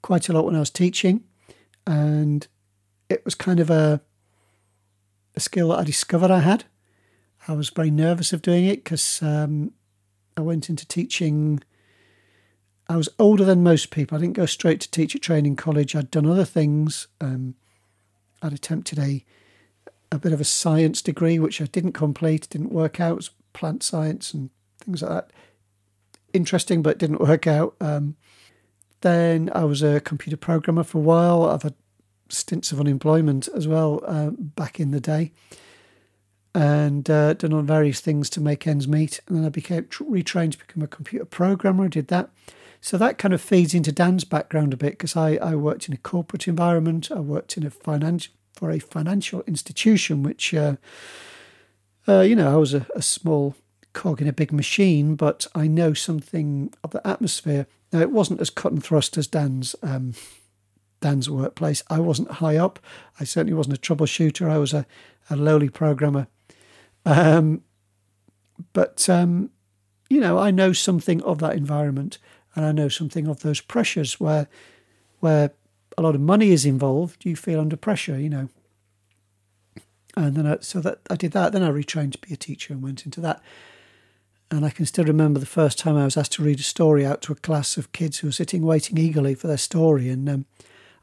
quite 0.02 0.28
a 0.28 0.34
lot 0.34 0.46
when 0.46 0.56
I 0.56 0.60
was 0.60 0.70
teaching. 0.70 1.24
And 1.88 2.46
it 3.10 3.24
was 3.24 3.36
kind 3.36 3.62
of 3.62 3.70
a, 3.70 4.02
a 5.36 5.40
skill 5.40 5.70
that 5.70 5.80
I 5.80 5.84
discovered 5.86 6.30
I 6.30 6.40
had. 6.40 6.66
I 7.48 7.54
was 7.54 7.70
very 7.70 7.90
nervous 7.90 8.34
of 8.34 8.42
doing 8.42 8.66
it 8.66 8.84
because 8.84 9.22
um, 9.24 9.72
I 10.36 10.42
went 10.42 10.70
into 10.70 10.86
teaching. 10.86 11.64
I 12.92 12.98
was 12.98 13.08
older 13.18 13.46
than 13.46 13.64
most 13.64 13.90
people. 13.90 14.18
I 14.18 14.22
didn't 14.22 14.36
go 14.36 14.46
straight 14.46 14.82
to 14.82 14.92
teacher 14.92 15.18
training 15.18 15.56
college. 15.56 15.96
I'd 15.96 16.12
done 16.12 16.26
other 16.26 16.44
things. 16.44 17.08
Um, 17.22 17.56
I'd 18.42 18.52
attempted 18.52 19.00
a 19.00 19.24
a 20.12 20.20
bit 20.20 20.34
of 20.34 20.42
a 20.42 20.46
science 20.46 21.02
degree, 21.02 21.40
which 21.40 21.62
I 21.62 21.66
didn't 21.68 21.94
complete, 21.94 22.50
didn't 22.50 22.74
work 22.74 23.00
out. 23.00 23.30
Plant 23.54 23.82
science 23.82 24.34
and 24.34 24.50
things 24.84 25.02
like 25.02 25.12
that. 25.12 25.32
Interesting, 26.34 26.82
but 26.82 26.98
didn't 26.98 27.22
work 27.22 27.48
out. 27.48 27.76
Um, 27.80 28.18
then 29.00 29.50
I 29.56 29.64
was 29.64 29.82
a 29.82 30.02
computer 30.02 30.36
programmer 30.36 30.84
for 30.84 30.98
a 30.98 31.02
while. 31.02 31.46
I've 31.46 31.64
had 31.64 31.76
stints 32.28 32.74
of 32.74 32.82
unemployment 32.82 33.48
as 33.56 33.70
well 33.70 34.02
uh, 34.06 34.32
back 34.32 34.82
in 34.82 34.92
the 34.92 35.00
day, 35.00 35.32
and 36.54 37.10
uh, 37.10 37.36
done 37.36 37.54
on 37.54 37.66
various 37.66 38.02
things 38.02 38.30
to 38.32 38.42
make 38.42 38.68
ends 38.68 38.86
meet. 38.86 39.22
And 39.28 39.38
then 39.38 39.46
I 39.46 39.50
became 39.50 39.84
retrained 39.84 40.52
to 40.52 40.58
become 40.58 40.84
a 40.84 40.88
computer 40.88 41.24
programmer. 41.24 41.86
I 41.86 41.88
did 41.88 42.10
that. 42.10 42.30
So 42.82 42.98
that 42.98 43.20
kind 43.20 43.34
of 43.34 43.42
feeds 43.42 43.76
into 43.76 43.92
Dan's 43.92 44.24
background 44.24 44.74
a 44.74 44.78
bit 44.78 44.94
because 44.94 45.16
I, 45.16 45.36
I 45.36 45.54
worked 45.56 45.88
in 45.88 45.94
a 45.94 45.98
corporate 45.98 46.48
environment. 46.48 47.12
I 47.12 47.20
worked 47.20 47.56
in 47.56 47.66
a 47.66 47.70
financial 47.70 48.34
for 48.54 48.70
a 48.70 48.80
financial 48.80 49.42
institution, 49.48 50.24
which, 50.24 50.54
uh, 50.54 50.76
uh, 52.08 52.22
you 52.22 52.36
know, 52.36 52.52
I 52.52 52.58
was 52.58 52.74
a, 52.74 52.86
a, 52.96 53.02
small 53.02 53.56
cog 53.94 54.22
in 54.22 54.28
a 54.28 54.34
big 54.34 54.52
machine, 54.52 55.16
but 55.16 55.48
I 55.56 55.68
know 55.68 55.94
something 55.94 56.74
of 56.84 56.92
the 56.92 57.06
atmosphere. 57.08 57.66
Now, 57.94 58.00
it 58.02 58.12
wasn't 58.12 58.42
as 58.42 58.50
cut 58.50 58.74
and 58.74 58.84
thrust 58.84 59.18
as 59.18 59.28
Dan's. 59.28 59.76
Um, 59.82 60.14
Dan's 61.00 61.30
workplace. 61.30 61.84
I 61.90 62.00
wasn't 62.00 62.30
high 62.30 62.58
up. 62.58 62.78
I 63.20 63.24
certainly 63.24 63.56
wasn't 63.56 63.78
a 63.78 63.82
troubleshooter. 63.82 64.48
I 64.48 64.60
was 64.60 64.72
a, 64.72 64.86
a 65.32 65.36
lowly 65.36 65.68
programmer. 65.68 66.28
Um, 67.06 67.64
but, 68.74 69.10
um, 69.10 69.50
you 70.10 70.22
know, 70.22 70.38
I 70.38 70.52
know 70.52 70.74
something 70.74 71.24
of 71.24 71.40
that 71.40 71.56
environment 71.56 72.20
and 72.56 72.66
I 72.66 72.72
know 72.72 72.90
something 72.90 73.28
of 73.28 73.42
those 73.42 73.62
pressures 73.62 74.20
where, 74.20 74.48
where 75.20 75.52
a 75.98 76.02
lot 76.02 76.16
of 76.16 76.22
money 76.22 76.52
is 76.52 76.66
involved, 76.66 77.26
you 77.26 77.36
feel 77.36 77.60
under 77.60 77.78
pressure, 77.78 78.20
you 78.20 78.30
know. 78.30 78.50
And 80.18 80.36
then 80.36 80.46
I, 80.46 80.58
so 80.60 80.82
that 80.82 81.00
I 81.10 81.16
did 81.16 81.32
that. 81.32 81.54
Then 81.54 81.64
I 81.64 81.70
retrained 81.70 82.12
to 82.14 82.18
be 82.18 82.34
a 82.34 82.38
teacher 82.38 82.74
and 82.74 82.82
went 82.82 83.06
into 83.06 83.22
that. 83.22 83.42
And 84.50 84.66
I 84.66 84.70
can 84.70 84.86
still 84.86 85.06
remember 85.06 85.40
the 85.40 85.46
first 85.46 85.80
time 85.80 85.96
I 85.96 86.04
was 86.04 86.18
asked 86.18 86.34
to 86.34 86.44
read 86.44 86.60
a 86.60 86.64
story 86.64 87.06
out 87.06 87.22
to 87.24 87.32
a 87.32 87.38
class 87.38 87.78
of 87.78 87.94
kids 87.94 88.18
who 88.20 88.28
were 88.28 88.34
sitting 88.34 88.64
waiting 88.64 88.98
eagerly 88.98 89.34
for 89.34 89.48
their 89.48 89.58
story. 89.58 90.10
And 90.10 90.28
um, 90.28 90.46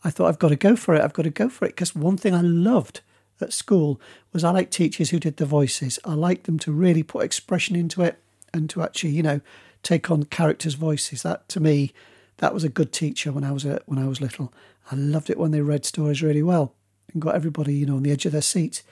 I 0.05 0.11
thought, 0.11 0.29
I've 0.29 0.39
got 0.39 0.51
to 0.51 0.57
go 0.57 0.77
for 0.77 0.95
it. 0.95 1.01
I've 1.01 1.15
got 1.15 1.23
to 1.23 1.31
go 1.31 1.49
for 1.49 1.65
it. 1.65 1.69
Because 1.69 1.95
one 1.95 2.19
thing 2.19 2.35
I 2.35 2.43
loved 2.43 3.01
at 3.41 3.55
school 3.55 3.99
was 4.35 4.45
I 4.45 4.51
liked 4.51 4.73
teachers 4.73 5.11
who 5.11 5.19
did 5.19 5.39
the 5.39 5.47
voices. 5.47 5.99
I 6.05 6.13
liked 6.13 6.45
them 6.45 6.59
to 6.61 6.73
really 6.73 7.03
put 7.03 7.25
expression 7.25 7.75
into 7.77 8.03
it 8.03 8.19
and 8.53 8.69
to 8.71 8.83
actually, 8.83 9.11
you 9.11 9.23
know, 9.23 9.41
take 9.89 10.11
on 10.11 10.25
characters' 10.25 10.75
voices. 10.75 11.23
That 11.23 11.49
to 11.49 11.61
me, 11.61 11.93
that 12.39 12.53
was 12.53 12.65
a 12.65 12.69
good 12.69 12.93
teacher 12.93 13.33
when 13.33 13.45
I 13.45 13.53
was 13.53 13.65
a, 13.65 13.81
when 13.87 13.99
I 13.99 14.07
was 14.07 14.21
little. 14.21 14.53
I 14.91 14.95
loved 14.95 15.31
it 15.31 15.39
when 15.39 15.51
they 15.51 15.61
read 15.61 15.85
stories 15.85 16.23
really 16.23 16.43
well 16.43 16.75
and 17.13 17.23
got 17.23 17.35
everybody, 17.35 17.75
you 17.75 17.87
know, 17.87 17.97
on 17.97 18.03
the 18.03 18.11
edge 18.11 18.27
of 18.27 18.33
their 18.33 18.43
seats. 18.43 18.83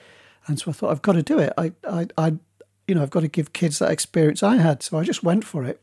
And 0.47 0.59
so 0.59 0.71
I 0.71 0.73
thought, 0.73 0.91
I've 0.91 1.01
got 1.01 1.13
to 1.13 1.23
do 1.23 1.39
it. 1.39 1.53
I, 1.57 1.73
I, 1.87 2.07
I 2.17 2.33
you 2.87 2.95
know, 2.95 3.03
I've 3.03 3.09
got 3.09 3.21
to 3.21 3.27
give 3.27 3.53
kids 3.53 3.79
that 3.79 3.91
experience 3.91 4.41
I 4.43 4.57
had. 4.57 4.81
So 4.81 4.97
I 4.97 5.03
just 5.03 5.23
went 5.23 5.43
for 5.43 5.63
it. 5.63 5.81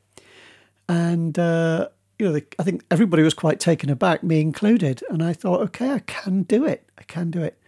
And, 0.89 1.39
uh, 1.39 1.89
you 2.19 2.27
know, 2.27 2.33
the, 2.33 2.45
I 2.59 2.63
think 2.63 2.85
everybody 2.91 3.23
was 3.23 3.35
quite 3.35 3.61
taken 3.61 3.91
aback, 3.91 4.23
me 4.23 4.41
included. 4.41 5.03
And 5.11 5.23
I 5.23 5.33
thought, 5.33 5.61
okay, 5.61 5.91
I 5.91 6.01
can 6.01 6.43
do 6.43 6.65
it. 6.65 6.89
I 6.99 7.03
can 7.03 7.31
do 7.31 7.43
it. 7.43 7.59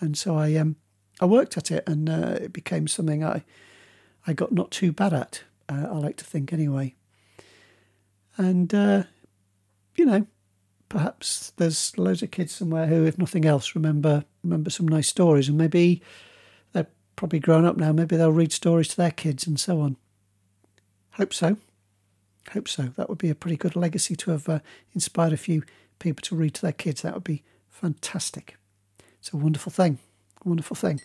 And 0.00 0.16
so 0.16 0.36
I, 0.36 0.54
um, 0.56 0.76
I 1.20 1.24
worked 1.26 1.56
at 1.56 1.70
it, 1.70 1.84
and 1.86 2.10
uh, 2.10 2.36
it 2.40 2.52
became 2.52 2.88
something 2.88 3.22
I, 3.24 3.44
I 4.26 4.32
got 4.32 4.52
not 4.52 4.70
too 4.70 4.92
bad 4.92 5.12
at. 5.12 5.42
Uh, 5.72 5.88
I 5.94 5.98
like 5.98 6.16
to 6.18 6.24
think 6.24 6.52
anyway. 6.52 6.94
And 8.36 8.72
uh, 8.74 9.04
you 9.96 10.04
know, 10.04 10.26
perhaps 10.88 11.52
there's 11.56 11.96
loads 11.98 12.22
of 12.22 12.30
kids 12.30 12.52
somewhere 12.52 12.86
who, 12.86 13.04
if 13.06 13.18
nothing 13.18 13.44
else, 13.44 13.74
remember 13.74 14.24
remember 14.42 14.70
some 14.70 14.88
nice 14.88 15.08
stories, 15.08 15.48
and 15.48 15.58
maybe 15.58 16.02
they're 16.72 16.88
probably 17.16 17.38
grown 17.38 17.64
up 17.64 17.76
now. 17.76 17.92
Maybe 17.92 18.16
they'll 18.16 18.32
read 18.32 18.52
stories 18.52 18.88
to 18.88 18.96
their 18.96 19.10
kids 19.10 19.46
and 19.46 19.58
so 19.58 19.80
on. 19.80 19.96
Hope 21.12 21.34
so. 21.34 21.56
Hope 22.52 22.68
so. 22.68 22.84
That 22.96 23.08
would 23.08 23.18
be 23.18 23.30
a 23.30 23.34
pretty 23.34 23.56
good 23.56 23.76
legacy 23.76 24.16
to 24.16 24.30
have 24.32 24.48
uh, 24.48 24.60
inspired 24.94 25.32
a 25.32 25.36
few 25.36 25.62
people 25.98 26.22
to 26.22 26.36
read 26.36 26.54
to 26.54 26.62
their 26.62 26.72
kids. 26.72 27.02
That 27.02 27.14
would 27.14 27.24
be 27.24 27.44
fantastic. 27.70 28.56
It's 29.20 29.32
a 29.32 29.36
wonderful 29.36 29.70
thing. 29.70 29.98
Wonderful 30.44 30.74
thing. 30.74 31.00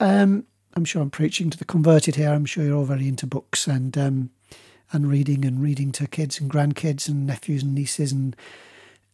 Um, 0.00 0.44
I'm 0.74 0.84
sure 0.84 1.02
I'm 1.02 1.10
preaching 1.10 1.50
to 1.50 1.58
the 1.58 1.64
converted 1.64 2.16
here. 2.16 2.30
I'm 2.30 2.44
sure 2.44 2.64
you're 2.64 2.76
all 2.76 2.84
very 2.84 3.08
into 3.08 3.26
books 3.26 3.66
and 3.66 3.96
um, 3.96 4.30
and 4.92 5.08
reading 5.08 5.44
and 5.44 5.62
reading 5.62 5.92
to 5.92 6.06
kids 6.06 6.40
and 6.40 6.50
grandkids 6.50 7.08
and 7.08 7.26
nephews 7.26 7.62
and 7.62 7.74
nieces 7.74 8.12
and 8.12 8.34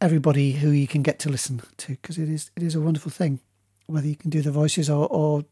everybody 0.01 0.53
who 0.53 0.71
you 0.71 0.87
can 0.87 1.03
get 1.03 1.19
to 1.21 1.29
listen 1.29 1.63
to 1.79 1.93
because 1.93 2.19
it 2.19 2.29
is 2.29 2.51
it 2.57 2.63
is 2.63 2.75
a 2.75 2.81
wonderful 2.81 3.11
thing. 3.11 3.41
Whether 3.87 4.09
you 4.09 4.17
can 4.17 4.31
do 4.31 4.43
the 4.43 4.51
voices 4.51 4.89
or 4.91 5.07
or, 5.09 5.45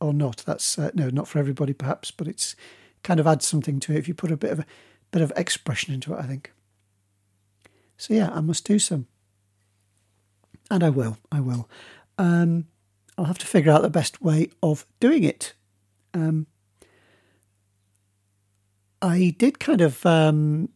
or 0.00 0.12
not, 0.12 0.42
that's 0.46 0.78
uh, 0.78 0.90
no 0.94 1.08
not 1.10 1.28
for 1.28 1.38
everybody 1.38 1.72
perhaps, 1.72 2.10
but 2.10 2.28
it's 2.28 2.56
kind 3.02 3.20
of 3.20 3.26
adds 3.26 3.46
something 3.46 3.80
to 3.80 3.92
it 3.92 3.98
if 3.98 4.08
you 4.08 4.14
put 4.14 4.32
a 4.32 4.36
bit 4.36 4.50
of 4.50 4.60
a 4.60 4.66
bit 5.10 5.22
of 5.22 5.32
expression 5.36 5.94
into 5.94 6.14
it. 6.14 6.18
I 6.18 6.24
think. 6.24 6.52
So 7.96 8.14
yeah, 8.14 8.30
I 8.32 8.40
must 8.40 8.66
do 8.66 8.78
some, 8.78 9.06
and 10.70 10.82
I 10.82 10.90
will. 10.90 11.18
I 11.30 11.40
will. 11.40 11.68
Um, 12.18 12.66
I'll 13.22 13.28
have 13.28 13.38
to 13.38 13.46
figure 13.46 13.70
out 13.70 13.82
the 13.82 13.88
best 13.88 14.20
way 14.20 14.50
of 14.64 14.84
doing 14.98 15.22
it. 15.22 15.52
Um, 16.12 16.48
I 19.00 19.36
did 19.38 19.60
kind 19.60 19.80
of 19.80 20.04
um, 20.04 20.70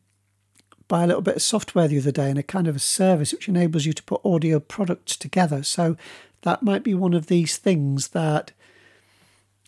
buy 0.86 1.02
a 1.02 1.08
little 1.08 1.22
bit 1.22 1.34
of 1.34 1.42
software 1.42 1.88
the 1.88 1.98
other 1.98 2.12
day 2.12 2.30
and 2.30 2.38
a 2.38 2.44
kind 2.44 2.68
of 2.68 2.76
a 2.76 2.78
service 2.78 3.32
which 3.32 3.48
enables 3.48 3.84
you 3.84 3.92
to 3.94 4.02
put 4.04 4.20
audio 4.24 4.60
products 4.60 5.16
together. 5.16 5.64
So 5.64 5.96
that 6.42 6.62
might 6.62 6.84
be 6.84 6.94
one 6.94 7.14
of 7.14 7.26
these 7.26 7.56
things 7.56 8.08
that 8.10 8.52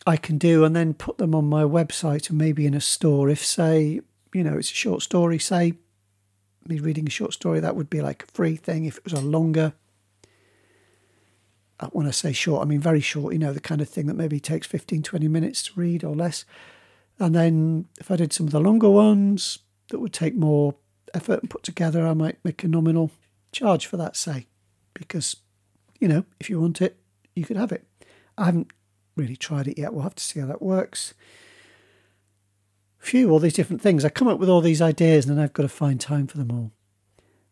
I 0.07 0.15
can 0.15 0.37
do 0.37 0.63
and 0.63 0.73
then 0.73 0.93
put 0.93 1.17
them 1.17 1.35
on 1.35 1.49
my 1.49 1.63
website 1.63 2.29
and 2.29 2.37
maybe 2.37 2.65
in 2.65 2.73
a 2.73 2.79
store. 2.79 3.27
If, 3.29 3.43
say, 3.43 3.99
you 4.33 4.43
know, 4.45 4.57
it's 4.57 4.71
a 4.71 4.73
short 4.73 5.01
story, 5.01 5.37
say, 5.37 5.73
me 6.65 6.79
reading 6.79 7.07
a 7.07 7.11
short 7.11 7.33
story, 7.33 7.59
that 7.59 7.75
would 7.75 7.89
be 7.89 7.99
like 7.99 8.23
a 8.23 8.31
free 8.31 8.55
thing. 8.55 8.85
If 8.85 8.99
it 8.99 9.03
was 9.03 9.11
a 9.11 9.19
longer, 9.19 9.73
when 11.87 12.07
I 12.07 12.11
say 12.11 12.33
short, 12.33 12.61
I 12.61 12.65
mean 12.65 12.79
very 12.79 12.99
short, 12.99 13.33
you 13.33 13.39
know, 13.39 13.53
the 13.53 13.59
kind 13.59 13.81
of 13.81 13.89
thing 13.89 14.07
that 14.07 14.15
maybe 14.15 14.39
takes 14.39 14.67
15, 14.67 15.01
20 15.01 15.27
minutes 15.27 15.63
to 15.63 15.79
read 15.79 16.03
or 16.03 16.15
less. 16.15 16.45
And 17.19 17.33
then 17.33 17.87
if 17.99 18.11
I 18.11 18.15
did 18.15 18.33
some 18.33 18.47
of 18.47 18.51
the 18.51 18.59
longer 18.59 18.89
ones 18.89 19.59
that 19.89 19.99
would 19.99 20.13
take 20.13 20.35
more 20.35 20.75
effort 21.13 21.41
and 21.41 21.49
put 21.49 21.63
together, 21.63 22.05
I 22.05 22.13
might 22.13 22.37
make 22.43 22.63
a 22.63 22.67
nominal 22.67 23.11
charge 23.51 23.85
for 23.85 23.97
that, 23.97 24.15
say, 24.15 24.47
because, 24.93 25.37
you 25.99 26.07
know, 26.07 26.25
if 26.39 26.49
you 26.49 26.59
want 26.59 26.81
it, 26.81 26.97
you 27.35 27.45
could 27.45 27.57
have 27.57 27.71
it. 27.71 27.85
I 28.37 28.45
haven't 28.45 28.71
really 29.15 29.35
tried 29.35 29.67
it 29.67 29.77
yet. 29.77 29.93
We'll 29.93 30.03
have 30.03 30.15
to 30.15 30.23
see 30.23 30.39
how 30.39 30.47
that 30.47 30.61
works. 30.61 31.13
Phew, 32.99 33.31
all 33.31 33.39
these 33.39 33.53
different 33.53 33.81
things. 33.81 34.03
I 34.03 34.09
come 34.09 34.27
up 34.27 34.39
with 34.39 34.49
all 34.49 34.61
these 34.61 34.81
ideas 34.81 35.25
and 35.25 35.37
then 35.37 35.43
I've 35.43 35.53
got 35.53 35.63
to 35.63 35.69
find 35.69 35.99
time 35.99 36.27
for 36.27 36.37
them 36.37 36.51
all. 36.51 36.71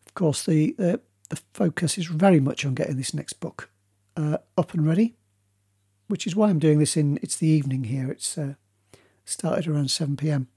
Of 0.06 0.14
course, 0.14 0.44
the, 0.44 0.74
the, 0.78 1.00
the 1.30 1.40
focus 1.54 1.96
is 1.96 2.06
very 2.06 2.40
much 2.40 2.66
on 2.66 2.74
getting 2.74 2.96
this 2.96 3.14
next 3.14 3.34
book 3.34 3.70
uh, 4.18 4.38
up 4.56 4.74
and 4.74 4.86
ready, 4.86 5.14
which 6.08 6.26
is 6.26 6.34
why 6.34 6.48
I'm 6.48 6.58
doing 6.58 6.80
this 6.80 6.96
in, 6.96 7.18
it's 7.22 7.36
the 7.36 7.46
evening 7.46 7.84
here. 7.84 8.10
It's 8.10 8.36
uh, 8.36 8.54
started 9.24 9.68
around 9.68 9.90
7 9.90 10.16
pm. 10.16 10.48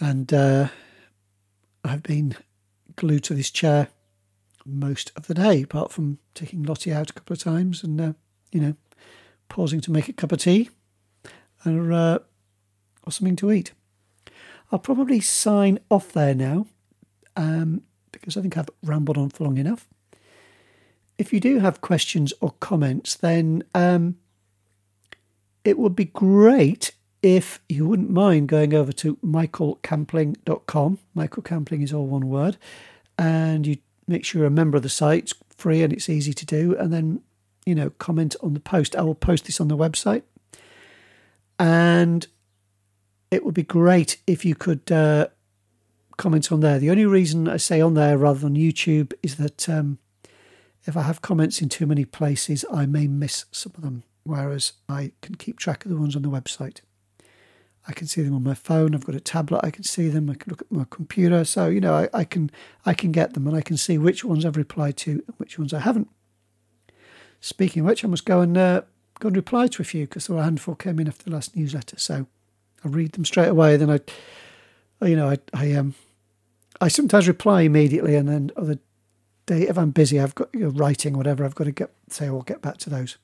And 0.00 0.32
uh, 0.32 0.68
I've 1.84 2.02
been 2.02 2.34
glued 2.96 3.22
to 3.24 3.34
this 3.34 3.50
chair 3.50 3.88
most 4.66 5.12
of 5.14 5.26
the 5.26 5.34
day, 5.34 5.62
apart 5.62 5.92
from 5.92 6.18
taking 6.34 6.64
Lottie 6.64 6.92
out 6.92 7.10
a 7.10 7.12
couple 7.12 7.34
of 7.34 7.40
times 7.40 7.84
and, 7.84 8.00
uh, 8.00 8.12
you 8.50 8.60
know, 8.60 8.74
pausing 9.48 9.80
to 9.82 9.92
make 9.92 10.08
a 10.08 10.12
cup 10.12 10.32
of 10.32 10.40
tea 10.40 10.70
or, 11.64 11.92
uh, 11.92 12.18
or 13.04 13.12
something 13.12 13.36
to 13.36 13.52
eat. 13.52 13.72
I'll 14.72 14.78
probably 14.78 15.20
sign 15.20 15.78
off 15.90 16.12
there 16.12 16.34
now 16.34 16.66
um, 17.36 17.82
because 18.10 18.36
I 18.36 18.42
think 18.42 18.56
I've 18.56 18.70
rambled 18.82 19.18
on 19.18 19.30
for 19.30 19.44
long 19.44 19.58
enough. 19.58 19.86
If 21.20 21.34
you 21.34 21.38
do 21.38 21.58
have 21.58 21.82
questions 21.82 22.32
or 22.40 22.54
comments, 22.60 23.14
then 23.14 23.62
um, 23.74 24.16
it 25.64 25.76
would 25.76 25.94
be 25.94 26.06
great 26.06 26.92
if 27.22 27.60
you 27.68 27.86
wouldn't 27.86 28.08
mind 28.08 28.48
going 28.48 28.72
over 28.72 28.90
to 28.92 29.16
michaelcampling.com, 29.16 30.98
Michael 31.14 31.42
Campling 31.42 31.82
is 31.82 31.92
all 31.92 32.06
one 32.06 32.30
word, 32.30 32.56
and 33.18 33.66
you 33.66 33.76
make 34.08 34.24
sure 34.24 34.38
you're 34.38 34.46
a 34.46 34.50
member 34.50 34.78
of 34.78 34.82
the 34.82 34.88
site. 34.88 35.24
It's 35.24 35.34
free 35.58 35.82
and 35.82 35.92
it's 35.92 36.08
easy 36.08 36.32
to 36.32 36.46
do. 36.46 36.74
And 36.74 36.90
then, 36.90 37.20
you 37.66 37.74
know, 37.74 37.90
comment 37.90 38.34
on 38.42 38.54
the 38.54 38.60
post. 38.60 38.96
I 38.96 39.02
will 39.02 39.14
post 39.14 39.44
this 39.44 39.60
on 39.60 39.68
the 39.68 39.76
website. 39.76 40.22
And 41.58 42.26
it 43.30 43.44
would 43.44 43.52
be 43.52 43.62
great 43.62 44.16
if 44.26 44.46
you 44.46 44.54
could 44.54 44.90
uh, 44.90 45.26
comment 46.16 46.50
on 46.50 46.60
there. 46.60 46.78
The 46.78 46.88
only 46.88 47.04
reason 47.04 47.46
I 47.46 47.58
say 47.58 47.82
on 47.82 47.92
there 47.92 48.16
rather 48.16 48.38
than 48.38 48.54
YouTube 48.54 49.12
is 49.22 49.36
that 49.36 49.68
um, 49.68 49.98
if 50.90 50.96
I 50.96 51.02
have 51.02 51.22
comments 51.22 51.62
in 51.62 51.68
too 51.68 51.86
many 51.86 52.04
places, 52.04 52.64
I 52.72 52.84
may 52.84 53.06
miss 53.06 53.46
some 53.52 53.72
of 53.76 53.82
them, 53.82 54.02
whereas 54.24 54.74
I 54.88 55.12
can 55.22 55.36
keep 55.36 55.58
track 55.58 55.84
of 55.84 55.90
the 55.90 55.96
ones 55.96 56.16
on 56.16 56.22
the 56.22 56.28
website. 56.28 56.80
I 57.88 57.92
can 57.92 58.06
see 58.06 58.22
them 58.22 58.34
on 58.34 58.42
my 58.42 58.54
phone. 58.54 58.94
I've 58.94 59.06
got 59.06 59.14
a 59.14 59.20
tablet. 59.20 59.60
I 59.62 59.70
can 59.70 59.84
see 59.84 60.08
them. 60.08 60.28
I 60.28 60.34
can 60.34 60.50
look 60.50 60.60
at 60.60 60.70
my 60.70 60.84
computer. 60.90 61.44
So 61.44 61.68
you 61.68 61.80
know, 61.80 61.94
I, 61.94 62.08
I 62.12 62.24
can 62.24 62.50
I 62.84 62.92
can 62.92 63.12
get 63.12 63.34
them, 63.34 63.46
and 63.46 63.56
I 63.56 63.62
can 63.62 63.76
see 63.76 63.96
which 63.96 64.24
ones 64.24 64.44
I've 64.44 64.56
replied 64.56 64.96
to 64.98 65.12
and 65.12 65.34
which 65.38 65.58
ones 65.58 65.72
I 65.72 65.78
haven't. 65.80 66.08
Speaking 67.40 67.80
of 67.80 67.86
which, 67.86 68.04
I 68.04 68.08
must 68.08 68.26
go 68.26 68.40
and 68.40 68.56
uh, 68.56 68.82
go 69.18 69.28
and 69.28 69.36
reply 69.36 69.68
to 69.68 69.82
a 69.82 69.84
few 69.84 70.06
because 70.06 70.26
there 70.26 70.36
were 70.36 70.42
a 70.42 70.44
handful 70.44 70.74
came 70.74 70.98
in 70.98 71.08
after 71.08 71.24
the 71.24 71.30
last 71.30 71.56
newsletter. 71.56 71.98
So 71.98 72.26
I 72.84 72.88
read 72.88 73.12
them 73.12 73.24
straight 73.24 73.48
away. 73.48 73.76
Then 73.76 73.90
I, 73.90 74.00
you 75.06 75.16
know, 75.16 75.30
I 75.30 75.38
I 75.54 75.72
um 75.72 75.94
I 76.80 76.88
sometimes 76.88 77.28
reply 77.28 77.62
immediately, 77.62 78.16
and 78.16 78.28
then 78.28 78.50
other 78.56 78.78
if 79.56 79.78
I'm 79.78 79.90
busy, 79.90 80.20
I've 80.20 80.34
got 80.34 80.54
you 80.54 80.68
writing 80.68 81.16
whatever. 81.16 81.44
I've 81.44 81.54
got 81.54 81.64
to 81.64 81.72
get 81.72 81.90
say 82.08 82.26
I'll 82.26 82.42
get 82.42 82.62
back 82.62 82.78
to 82.78 82.90
those. 82.90 83.18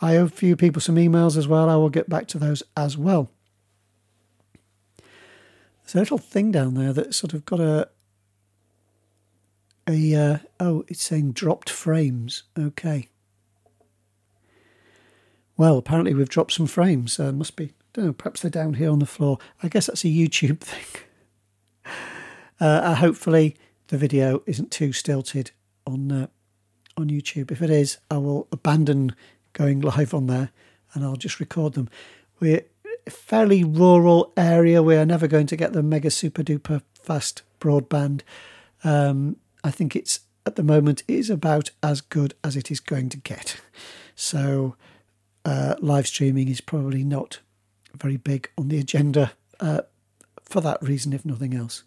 I 0.00 0.16
owe 0.16 0.24
a 0.24 0.28
few 0.28 0.56
people 0.56 0.80
some 0.80 0.96
emails 0.96 1.36
as 1.36 1.46
well. 1.46 1.68
I 1.68 1.76
will 1.76 1.90
get 1.90 2.08
back 2.08 2.26
to 2.28 2.38
those 2.38 2.62
as 2.76 2.96
well. 2.96 3.30
There's 5.82 5.94
a 5.94 5.98
little 5.98 6.18
thing 6.18 6.50
down 6.50 6.74
there 6.74 6.92
that 6.92 7.14
sort 7.14 7.34
of 7.34 7.44
got 7.44 7.60
a 7.60 7.88
a 9.88 10.14
uh, 10.14 10.38
oh, 10.60 10.84
it's 10.88 11.02
saying 11.02 11.32
dropped 11.32 11.70
frames. 11.70 12.44
Okay. 12.58 13.08
Well, 15.56 15.76
apparently 15.76 16.14
we've 16.14 16.28
dropped 16.28 16.52
some 16.52 16.66
frames. 16.66 17.18
Uh, 17.20 17.32
must 17.32 17.56
be. 17.56 17.66
I 17.66 17.70
don't 17.94 18.06
know. 18.06 18.12
Perhaps 18.12 18.42
they're 18.42 18.50
down 18.50 18.74
here 18.74 18.90
on 18.90 19.00
the 19.00 19.06
floor. 19.06 19.38
I 19.62 19.68
guess 19.68 19.86
that's 19.86 20.04
a 20.04 20.08
YouTube 20.08 20.60
thing. 20.60 21.02
Uh, 22.58 22.94
hopefully 22.94 23.56
the 23.88 23.98
video 23.98 24.42
isn't 24.46 24.70
too 24.70 24.92
stilted 24.92 25.50
on 25.86 26.12
uh, 26.12 26.26
on 26.96 27.08
YouTube. 27.08 27.50
If 27.50 27.62
it 27.62 27.70
is, 27.70 27.98
I 28.10 28.18
will 28.18 28.48
abandon 28.52 29.14
going 29.52 29.80
live 29.80 30.14
on 30.14 30.26
there 30.26 30.50
and 30.94 31.04
I'll 31.04 31.16
just 31.16 31.40
record 31.40 31.74
them. 31.74 31.88
We're 32.40 32.64
a 33.06 33.10
fairly 33.10 33.64
rural 33.64 34.32
area. 34.36 34.82
We 34.82 34.96
are 34.96 35.06
never 35.06 35.26
going 35.26 35.46
to 35.48 35.56
get 35.56 35.72
the 35.72 35.82
mega 35.82 36.10
super 36.10 36.42
duper 36.42 36.82
fast 36.94 37.42
broadband. 37.60 38.22
Um, 38.84 39.36
I 39.64 39.70
think 39.70 39.94
it's 39.96 40.20
at 40.44 40.56
the 40.56 40.62
moment 40.62 41.02
is 41.06 41.30
about 41.30 41.70
as 41.82 42.00
good 42.00 42.34
as 42.42 42.56
it 42.56 42.70
is 42.70 42.80
going 42.80 43.08
to 43.10 43.18
get. 43.18 43.60
So 44.14 44.76
uh, 45.44 45.76
live 45.80 46.06
streaming 46.06 46.48
is 46.48 46.60
probably 46.60 47.04
not 47.04 47.40
very 47.96 48.16
big 48.16 48.50
on 48.58 48.68
the 48.68 48.78
agenda 48.78 49.32
uh, 49.60 49.82
for 50.42 50.60
that 50.60 50.82
reason, 50.82 51.12
if 51.12 51.24
nothing 51.24 51.54
else. 51.54 51.84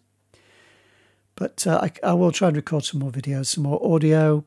But 1.35 1.67
uh, 1.67 1.79
I, 1.83 1.91
I, 2.01 2.13
will 2.13 2.31
try 2.31 2.47
and 2.47 2.57
record 2.57 2.85
some 2.85 3.01
more 3.01 3.11
videos, 3.11 3.47
some 3.47 3.63
more 3.63 3.79
audio, 3.85 4.45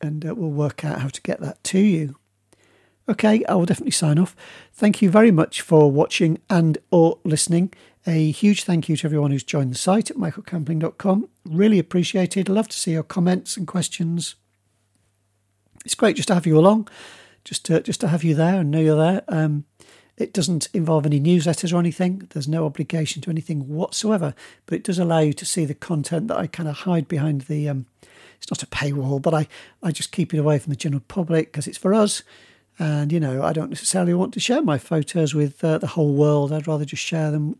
and 0.00 0.24
uh, 0.24 0.34
we'll 0.34 0.50
work 0.50 0.84
out 0.84 1.00
how 1.00 1.08
to 1.08 1.20
get 1.20 1.40
that 1.40 1.62
to 1.64 1.78
you. 1.78 2.16
Okay, 3.08 3.44
I 3.44 3.54
will 3.54 3.66
definitely 3.66 3.92
sign 3.92 4.18
off. 4.18 4.34
Thank 4.72 5.02
you 5.02 5.10
very 5.10 5.30
much 5.30 5.60
for 5.60 5.90
watching 5.90 6.38
and 6.48 6.78
or 6.90 7.18
listening. 7.24 7.72
A 8.06 8.30
huge 8.30 8.64
thank 8.64 8.88
you 8.88 8.96
to 8.96 9.06
everyone 9.06 9.32
who's 9.32 9.44
joined 9.44 9.72
the 9.72 9.78
site 9.78 10.10
at 10.10 10.16
michaelcampling.com. 10.16 11.28
Really 11.44 11.78
appreciated. 11.78 12.48
Love 12.48 12.68
to 12.68 12.78
see 12.78 12.92
your 12.92 13.02
comments 13.02 13.56
and 13.56 13.66
questions. 13.66 14.36
It's 15.84 15.94
great 15.94 16.16
just 16.16 16.28
to 16.28 16.34
have 16.34 16.46
you 16.46 16.58
along, 16.58 16.88
just 17.44 17.64
to 17.66 17.80
just 17.80 18.00
to 18.00 18.08
have 18.08 18.24
you 18.24 18.34
there 18.34 18.60
and 18.60 18.70
know 18.70 18.80
you're 18.80 18.96
there. 18.96 19.24
Um, 19.28 19.64
it 20.16 20.32
doesn't 20.32 20.68
involve 20.72 21.06
any 21.06 21.20
newsletters 21.20 21.72
or 21.72 21.78
anything. 21.78 22.28
There's 22.30 22.48
no 22.48 22.66
obligation 22.66 23.22
to 23.22 23.30
anything 23.30 23.68
whatsoever, 23.68 24.34
but 24.66 24.76
it 24.76 24.84
does 24.84 24.98
allow 24.98 25.20
you 25.20 25.32
to 25.32 25.46
see 25.46 25.64
the 25.64 25.74
content 25.74 26.28
that 26.28 26.36
I 26.36 26.46
kind 26.46 26.68
of 26.68 26.78
hide 26.78 27.08
behind 27.08 27.42
the. 27.42 27.68
Um, 27.68 27.86
it's 28.36 28.50
not 28.50 28.62
a 28.62 28.66
paywall, 28.66 29.22
but 29.22 29.34
I 29.34 29.46
I 29.82 29.92
just 29.92 30.12
keep 30.12 30.34
it 30.34 30.38
away 30.38 30.58
from 30.58 30.70
the 30.70 30.76
general 30.76 31.02
public 31.06 31.52
because 31.52 31.66
it's 31.66 31.78
for 31.78 31.94
us 31.94 32.22
and, 32.78 33.12
you 33.12 33.20
know, 33.20 33.42
I 33.42 33.52
don't 33.52 33.70
necessarily 33.70 34.14
want 34.14 34.32
to 34.34 34.40
share 34.40 34.62
my 34.62 34.78
photos 34.78 35.34
with 35.34 35.62
uh, 35.62 35.78
the 35.78 35.88
whole 35.88 36.14
world. 36.14 36.52
I'd 36.52 36.66
rather 36.66 36.84
just 36.84 37.02
share 37.02 37.30
them 37.30 37.56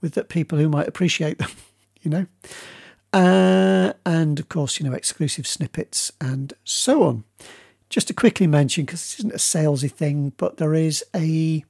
with 0.00 0.14
the 0.14 0.24
people 0.24 0.58
who 0.58 0.68
might 0.68 0.88
appreciate 0.88 1.38
them, 1.38 1.50
you 2.02 2.10
know. 2.10 2.26
Uh, 3.12 3.92
and 4.06 4.38
of 4.38 4.48
course, 4.48 4.80
you 4.80 4.88
know, 4.88 4.94
exclusive 4.94 5.46
snippets 5.46 6.12
and 6.20 6.54
so 6.64 7.02
on. 7.02 7.24
Just 7.90 8.08
to 8.08 8.14
quickly 8.14 8.46
mention, 8.46 8.84
because 8.84 9.00
this 9.00 9.18
isn't 9.18 9.34
a 9.34 9.36
salesy 9.36 9.90
thing, 9.90 10.32
but 10.36 10.56
there 10.56 10.74
is 10.74 11.04
a 11.14 11.64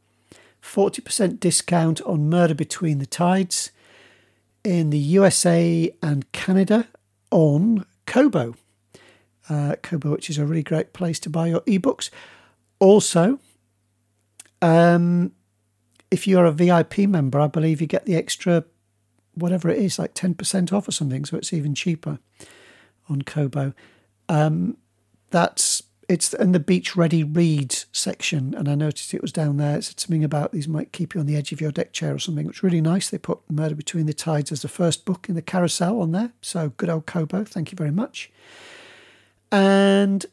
40% 0.62 1.40
discount 1.40 2.00
on 2.02 2.28
Murder 2.28 2.54
Between 2.54 2.98
the 2.98 3.06
Tides 3.06 3.70
in 4.62 4.90
the 4.90 4.98
USA 4.98 5.90
and 6.02 6.30
Canada 6.32 6.88
on 7.30 7.86
Kobo. 8.06 8.54
Uh, 9.48 9.74
Kobo, 9.82 10.10
which 10.12 10.30
is 10.30 10.38
a 10.38 10.44
really 10.44 10.62
great 10.62 10.92
place 10.92 11.18
to 11.20 11.30
buy 11.30 11.48
your 11.48 11.60
ebooks. 11.62 12.10
Also, 12.78 13.38
Um, 14.62 15.32
if 16.10 16.26
you're 16.26 16.44
a 16.44 16.52
VIP 16.52 16.98
member, 17.08 17.40
I 17.40 17.46
believe 17.46 17.80
you 17.80 17.86
get 17.86 18.04
the 18.04 18.16
extra, 18.16 18.64
whatever 19.34 19.70
it 19.70 19.78
is, 19.78 19.98
like 19.98 20.12
10% 20.14 20.72
off 20.72 20.86
or 20.88 20.92
something. 20.92 21.24
So 21.24 21.36
it's 21.38 21.52
even 21.52 21.74
cheaper 21.74 22.18
on 23.08 23.22
Kobo. 23.22 23.72
Um, 24.28 24.76
that's 25.30 25.82
it's 26.10 26.34
in 26.34 26.50
the 26.50 26.58
beach 26.58 26.96
ready 26.96 27.22
reads 27.22 27.86
section, 27.92 28.52
and 28.52 28.68
I 28.68 28.74
noticed 28.74 29.14
it 29.14 29.22
was 29.22 29.30
down 29.30 29.58
there. 29.58 29.78
It 29.78 29.84
said 29.84 30.00
something 30.00 30.24
about 30.24 30.50
these 30.50 30.66
might 30.66 30.90
keep 30.90 31.14
you 31.14 31.20
on 31.20 31.26
the 31.26 31.36
edge 31.36 31.52
of 31.52 31.60
your 31.60 31.70
deck 31.70 31.92
chair 31.92 32.12
or 32.16 32.18
something, 32.18 32.48
which 32.48 32.64
really 32.64 32.80
nice. 32.80 33.08
They 33.08 33.16
put 33.16 33.38
Murder 33.48 33.76
Between 33.76 34.06
the 34.06 34.12
Tides 34.12 34.50
as 34.50 34.62
the 34.62 34.68
first 34.68 35.04
book 35.04 35.28
in 35.28 35.36
the 35.36 35.40
carousel 35.40 36.00
on 36.00 36.10
there. 36.10 36.32
So 36.42 36.70
good 36.70 36.88
old 36.88 37.06
Kobo, 37.06 37.44
thank 37.44 37.70
you 37.70 37.76
very 37.76 37.92
much. 37.92 38.28
And 39.52 40.26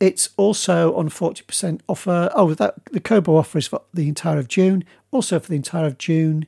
it's 0.00 0.30
also 0.36 0.96
on 0.96 1.10
40% 1.10 1.82
offer. 1.88 2.28
Oh, 2.34 2.54
that 2.54 2.74
the 2.86 2.98
Kobo 2.98 3.36
offer 3.36 3.58
is 3.58 3.68
for 3.68 3.82
the 3.94 4.08
entire 4.08 4.38
of 4.38 4.48
June. 4.48 4.82
Also 5.12 5.38
for 5.38 5.48
the 5.48 5.54
entire 5.54 5.86
of 5.86 5.96
June 5.96 6.46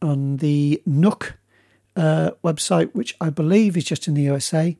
on 0.00 0.36
the 0.36 0.80
Nook 0.86 1.38
uh, 1.96 2.30
website, 2.44 2.94
which 2.94 3.16
I 3.20 3.30
believe 3.30 3.76
is 3.76 3.84
just 3.84 4.06
in 4.06 4.14
the 4.14 4.22
USA 4.22 4.76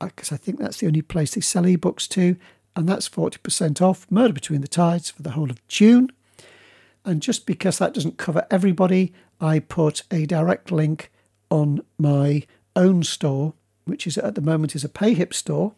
because 0.00 0.32
I 0.32 0.36
think 0.36 0.58
that's 0.58 0.78
the 0.78 0.86
only 0.86 1.02
place 1.02 1.34
they 1.34 1.40
sell 1.40 1.64
ebooks 1.64 2.08
to, 2.10 2.36
and 2.74 2.88
that's 2.88 3.08
40% 3.08 3.80
off 3.80 4.06
Murder 4.10 4.34
Between 4.34 4.60
the 4.60 4.68
Tides 4.68 5.10
for 5.10 5.22
the 5.22 5.30
whole 5.30 5.50
of 5.50 5.66
June. 5.68 6.10
And 7.04 7.22
just 7.22 7.46
because 7.46 7.78
that 7.78 7.94
doesn't 7.94 8.18
cover 8.18 8.46
everybody, 8.50 9.12
I 9.40 9.60
put 9.60 10.02
a 10.10 10.26
direct 10.26 10.70
link 10.72 11.10
on 11.50 11.80
my 11.98 12.44
own 12.74 13.02
store, 13.02 13.54
which 13.84 14.06
is 14.06 14.18
at 14.18 14.34
the 14.34 14.40
moment 14.40 14.74
is 14.74 14.84
a 14.84 14.88
PayHip 14.88 15.32
store. 15.32 15.72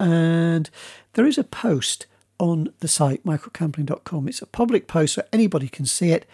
And 0.00 0.68
there 1.12 1.26
is 1.26 1.38
a 1.38 1.44
post 1.44 2.06
on 2.38 2.72
the 2.80 2.88
site, 2.88 3.24
michaelcampling.com. 3.24 4.28
It's 4.28 4.42
a 4.42 4.46
public 4.46 4.88
post 4.88 5.14
so 5.14 5.22
anybody 5.32 5.68
can 5.68 5.86
see 5.86 6.10
it. 6.10 6.26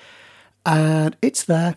And 0.64 1.16
it's 1.20 1.44
there 1.44 1.76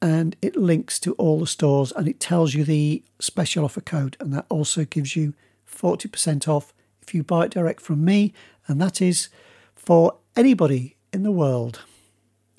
and 0.00 0.36
it 0.42 0.56
links 0.56 0.98
to 1.00 1.12
all 1.14 1.40
the 1.40 1.46
stores 1.46 1.92
and 1.92 2.06
it 2.06 2.20
tells 2.20 2.54
you 2.54 2.64
the 2.64 3.02
special 3.18 3.64
offer 3.64 3.80
code 3.80 4.16
and 4.20 4.32
that 4.32 4.46
also 4.48 4.84
gives 4.84 5.16
you 5.16 5.34
40% 5.68 6.48
off 6.48 6.72
if 7.00 7.14
you 7.14 7.22
buy 7.22 7.46
it 7.46 7.50
direct 7.50 7.80
from 7.80 8.04
me 8.04 8.32
and 8.66 8.80
that 8.80 9.00
is 9.00 9.28
for 9.74 10.16
anybody 10.34 10.96
in 11.12 11.22
the 11.22 11.30
world. 11.30 11.80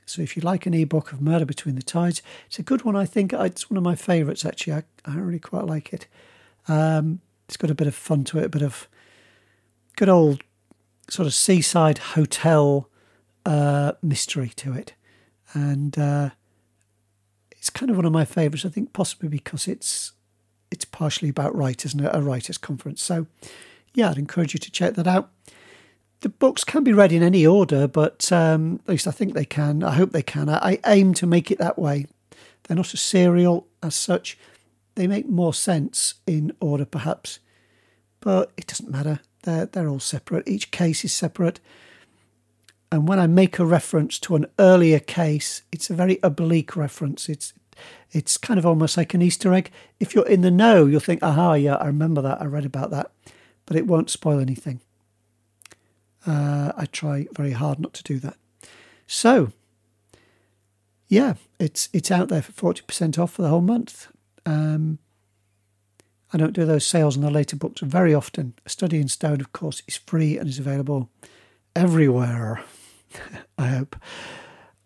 So 0.06 0.21
if 0.21 0.36
you 0.36 0.41
like 0.41 0.65
an 0.65 0.73
ebook 0.73 1.12
of 1.12 1.21
murder 1.21 1.45
between 1.45 1.76
the 1.76 1.84
tides 1.84 2.21
it's 2.47 2.60
a 2.60 2.63
good 2.63 2.84
one 2.84 2.95
i 2.95 3.06
think. 3.06 3.34
It's 3.34 3.69
one 3.69 3.78
of 3.78 3.84
my 3.84 3.95
favorites 3.95 4.45
actually. 4.45 4.73
I, 4.73 4.84
I 5.06 5.15
really 5.15 5.39
quite 5.39 5.65
like 5.65 5.93
it. 5.93 6.08
Um, 6.67 7.21
it's 7.47 7.58
got 7.58 7.69
a 7.69 7.76
bit 7.76 7.88
of 7.88 7.95
fun 7.95 8.23
to 8.26 8.39
it 8.39 8.45
a 8.45 8.50
bit 8.50 8.62
of 8.62 8.88
good 9.95 10.10
old 10.10 10.43
sort 11.10 11.28
of 11.28 11.34
seaside 11.34 11.97
hotel 11.97 12.89
uh, 13.45 13.93
mystery 14.02 14.50
to 14.58 14.73
it. 14.73 14.93
And 15.54 15.97
uh, 15.97 16.32
it's 17.67 17.77
kind 17.77 17.89
of 17.91 17.97
one 17.97 18.06
of 18.06 18.13
my 18.13 18.23
favourites. 18.23 18.65
I 18.65 18.69
think 18.69 18.93
possibly 18.93 19.27
because 19.27 19.67
it's 19.67 20.13
it's 20.71 20.86
partially 20.86 21.27
about 21.27 21.53
writers 21.53 21.93
and 21.93 22.06
a 22.06 22.21
writers' 22.21 22.58
conference. 22.58 23.01
So, 23.01 23.27
yeah, 23.93 24.10
I'd 24.10 24.17
encourage 24.17 24.53
you 24.53 24.60
to 24.60 24.71
check 24.71 24.93
that 24.93 25.06
out. 25.06 25.30
The 26.21 26.30
books 26.30 26.63
can 26.63 26.86
be 26.86 26.93
read 26.93 27.12
in 27.12 27.21
any 27.21 27.45
order, 27.45 27.86
but 27.86 28.32
um, 28.32 28.80
at 28.86 28.89
least 28.89 29.06
I 29.06 29.12
think 29.12 29.34
they 29.34 29.43
can. 29.43 29.84
I 29.84 29.95
hope 29.95 30.12
they 30.12 30.23
can. 30.23 30.47
I, 30.47 30.58
I 30.73 30.80
aim 30.86 31.13
to 31.15 31.27
make 31.27 31.51
it 31.51 31.60
that 31.60 31.77
way. 31.77 32.08
They're 32.63 32.77
not 32.77 32.93
a 32.93 32.97
serial 32.97 33.67
as 33.84 33.95
such. 33.95 34.38
They 34.95 35.06
make 35.06 35.27
more 35.27 35.53
sense 35.53 36.15
in 36.25 36.53
order, 36.62 36.86
perhaps, 36.86 37.39
but 38.21 38.53
it 38.56 38.67
doesn't 38.67 38.89
matter. 38.89 39.19
They're 39.43 39.65
they're 39.65 39.89
all 39.89 39.99
separate. 39.99 40.47
Each 40.47 40.71
case 40.71 41.03
is 41.03 41.13
separate. 41.13 41.60
And 42.91 43.08
when 43.08 43.19
I 43.19 43.28
make 43.28 43.60
a 43.60 43.65
reference 43.65 44.17
to 44.19 44.36
an 44.36 44.45
earlier 44.58 45.00
case, 45.00 45.63
it's 45.71 45.89
a 45.89 45.93
very 45.93 46.19
oblique 46.23 46.76
reference. 46.76 47.28
It's 47.28 47.54
it's 48.12 48.38
kind 48.38 48.58
of 48.58 48.65
almost 48.65 48.97
like 48.97 49.13
an 49.13 49.21
Easter 49.21 49.54
egg. 49.54 49.71
If 50.00 50.15
you're 50.15 50.28
in 50.28 50.41
the 50.41 50.50
know, 50.50 50.86
you'll 50.86 51.02
think, 51.02 51.21
aha, 51.21 51.54
yeah, 51.54 51.76
I 51.76 51.88
remember 51.88 52.21
that. 52.21 52.41
I 52.41 52.45
read 52.45 52.65
about 52.65 52.89
that. 52.91 53.12
But 53.65 53.76
it 53.76 53.86
won't 53.86 54.10
spoil 54.10 54.39
anything. 54.39 54.80
Uh, 56.26 56.71
I 56.76 56.86
try 56.86 57.28
very 57.34 57.52
hard 57.52 57.80
not 57.80 57.93
to 57.95 58.04
do 58.04 58.19
that. 58.19 58.38
So, 59.06 59.52
yeah, 61.08 61.36
it's 61.60 61.89
it's 61.93 62.12
out 62.12 62.30
there 62.30 62.41
for 62.41 62.54
forty 62.54 62.82
percent 62.82 63.19
off 63.19 63.34
for 63.34 63.41
the 63.41 63.50
whole 63.50 63.62
month. 63.62 64.08
Um, 64.45 65.00
I 66.34 66.38
don't 66.38 66.54
do 66.54 66.65
those 66.65 66.86
sales 66.86 67.15
on 67.15 67.23
the 67.23 67.32
later 67.32 67.56
books 67.56 67.82
very 67.82 68.13
often. 68.13 68.54
A 68.65 68.69
Study 68.69 69.00
in 69.00 69.08
Stone, 69.08 69.41
of 69.41 69.52
course, 69.54 69.84
is 69.88 69.97
free 69.97 70.38
and 70.38 70.50
is 70.50 70.60
available 70.60 71.10
everywhere. 71.76 72.63
I 73.57 73.67
hope. 73.67 73.95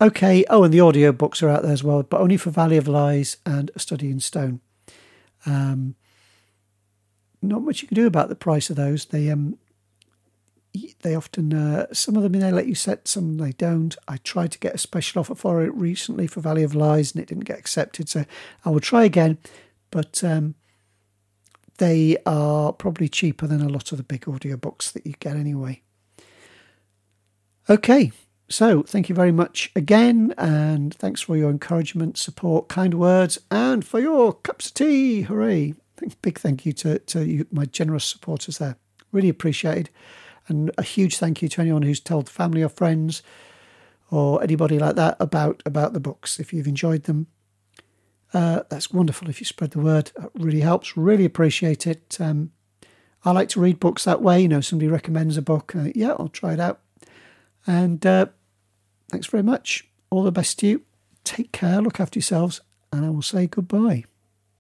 Okay. 0.01 0.43
Oh, 0.49 0.63
and 0.63 0.73
the 0.73 0.79
audio 0.79 1.12
books 1.12 1.43
are 1.43 1.49
out 1.49 1.63
there 1.63 1.71
as 1.71 1.84
well, 1.84 2.03
but 2.03 2.21
only 2.21 2.38
for 2.38 2.49
Valley 2.49 2.77
of 2.77 2.88
Lies 2.88 3.38
and 3.45 3.69
A 3.75 3.79
Study 3.79 4.10
in 4.10 4.19
Stone. 4.19 4.62
Um, 5.45 5.95
not 7.41 7.63
much 7.63 7.81
you 7.81 7.88
can 7.88 7.95
do 7.95 8.07
about 8.07 8.29
the 8.29 8.36
price 8.36 8.69
of 8.69 8.75
those. 8.75 9.05
They 9.05 9.29
um, 9.29 9.57
they 11.01 11.15
often 11.15 11.53
uh, 11.53 11.88
some 11.91 12.15
of 12.15 12.23
them 12.23 12.34
they 12.34 12.51
let 12.51 12.67
you 12.67 12.75
set, 12.75 13.07
some 13.07 13.38
they 13.38 13.51
don't. 13.51 13.95
I 14.07 14.17
tried 14.17 14.51
to 14.53 14.60
get 14.60 14.75
a 14.75 14.79
special 14.79 15.19
offer 15.19 15.36
for 15.36 15.63
it 15.63 15.73
recently 15.73 16.27
for 16.27 16.41
Valley 16.41 16.63
of 16.63 16.75
Lies, 16.75 17.13
and 17.13 17.21
it 17.21 17.27
didn't 17.27 17.45
get 17.45 17.60
accepted. 17.60 18.10
So 18.10 18.25
I 18.63 18.69
will 18.69 18.79
try 18.79 19.03
again, 19.03 19.38
but 19.89 20.23
um, 20.23 20.55
they 21.77 22.17
are 22.25 22.71
probably 22.73 23.10
cheaper 23.10 23.47
than 23.47 23.62
a 23.62 23.69
lot 23.69 23.91
of 23.91 23.97
the 23.97 24.03
big 24.03 24.27
audio 24.29 24.55
books 24.55 24.91
that 24.91 25.05
you 25.05 25.13
get 25.19 25.36
anyway. 25.36 25.81
Okay, 27.69 28.12
so 28.50 28.82
thank 28.82 29.08
you 29.08 29.15
very 29.15 29.32
much 29.32 29.71
again, 29.76 30.34
and 30.38 30.93
thanks 30.95 31.21
for 31.21 31.38
your 31.38 31.50
encouragement, 31.50 32.17
support, 32.17 32.67
kind 32.67 32.95
words, 32.95 33.38
and 33.52 33.86
for 33.86 34.00
your 34.00 34.34
cups 34.34 34.67
of 34.67 34.74
tea. 34.74 35.21
Hooray! 35.21 35.76
Big 36.24 36.39
thank 36.39 36.65
you 36.65 36.74
to, 36.74 36.97
to 36.97 37.24
you, 37.24 37.45
my 37.52 37.65
generous 37.65 38.06
supporters 38.06 38.58
there. 38.58 38.78
Really 39.12 39.30
appreciated. 39.30 39.91
And 40.47 40.71
a 40.78 40.84
huge 40.84 41.17
thank 41.17 41.43
you 41.43 41.50
to 41.50 41.62
anyone 41.62 41.84
who's 41.84 42.00
told 42.00 42.28
family 42.28 42.63
or 42.63 42.69
friends 42.69 43.21
or 44.10 44.41
anybody 44.41 44.80
like 44.80 44.95
that 44.95 45.15
about 45.19 45.62
about 45.63 45.93
the 45.93 46.00
books. 46.00 46.39
If 46.39 46.52
you've 46.52 46.67
enjoyed 46.67 47.04
them, 47.04 47.28
uh, 48.34 48.63
that's 48.69 48.91
wonderful. 48.91 49.30
If 49.30 49.39
you 49.39 49.45
spread 49.45 49.71
the 49.71 49.80
word, 49.80 50.12
that 50.17 50.32
really 50.34 50.62
helps. 50.62 50.97
Really 50.97 51.26
appreciate 51.26 51.86
it. 51.86 52.17
Um, 52.19 52.52
I 53.24 53.32
like 53.32 53.50
to 53.50 53.62
read 53.62 53.80
books 53.80 54.04
that 54.06 54.24
way. 54.24 54.41
You 54.41 54.47
know, 54.47 54.62
somebody 54.62 54.89
recommends 54.89 55.38
a 55.38 55.41
book. 55.43 55.76
Uh, 55.76 55.89
yeah, 55.93 56.15
I'll 56.17 56.28
try 56.28 56.54
it 56.54 56.60
out. 56.60 56.82
And 57.67 58.06
uh, 58.06 58.28
thanks 59.10 59.28
very 59.28 59.43
much. 59.43 59.88
All 60.10 60.24
the 60.24 60.32
best 60.32 60.60
to 60.60 60.67
you. 60.67 60.82
Take 61.24 61.52
care, 61.52 61.82
look 61.82 62.00
after 62.00 62.17
yourselves, 62.17 62.62
and 62.91 63.06
I 63.06 63.10
will 63.10 63.21
say 63.21 63.47
goodbye. 63.47 64.06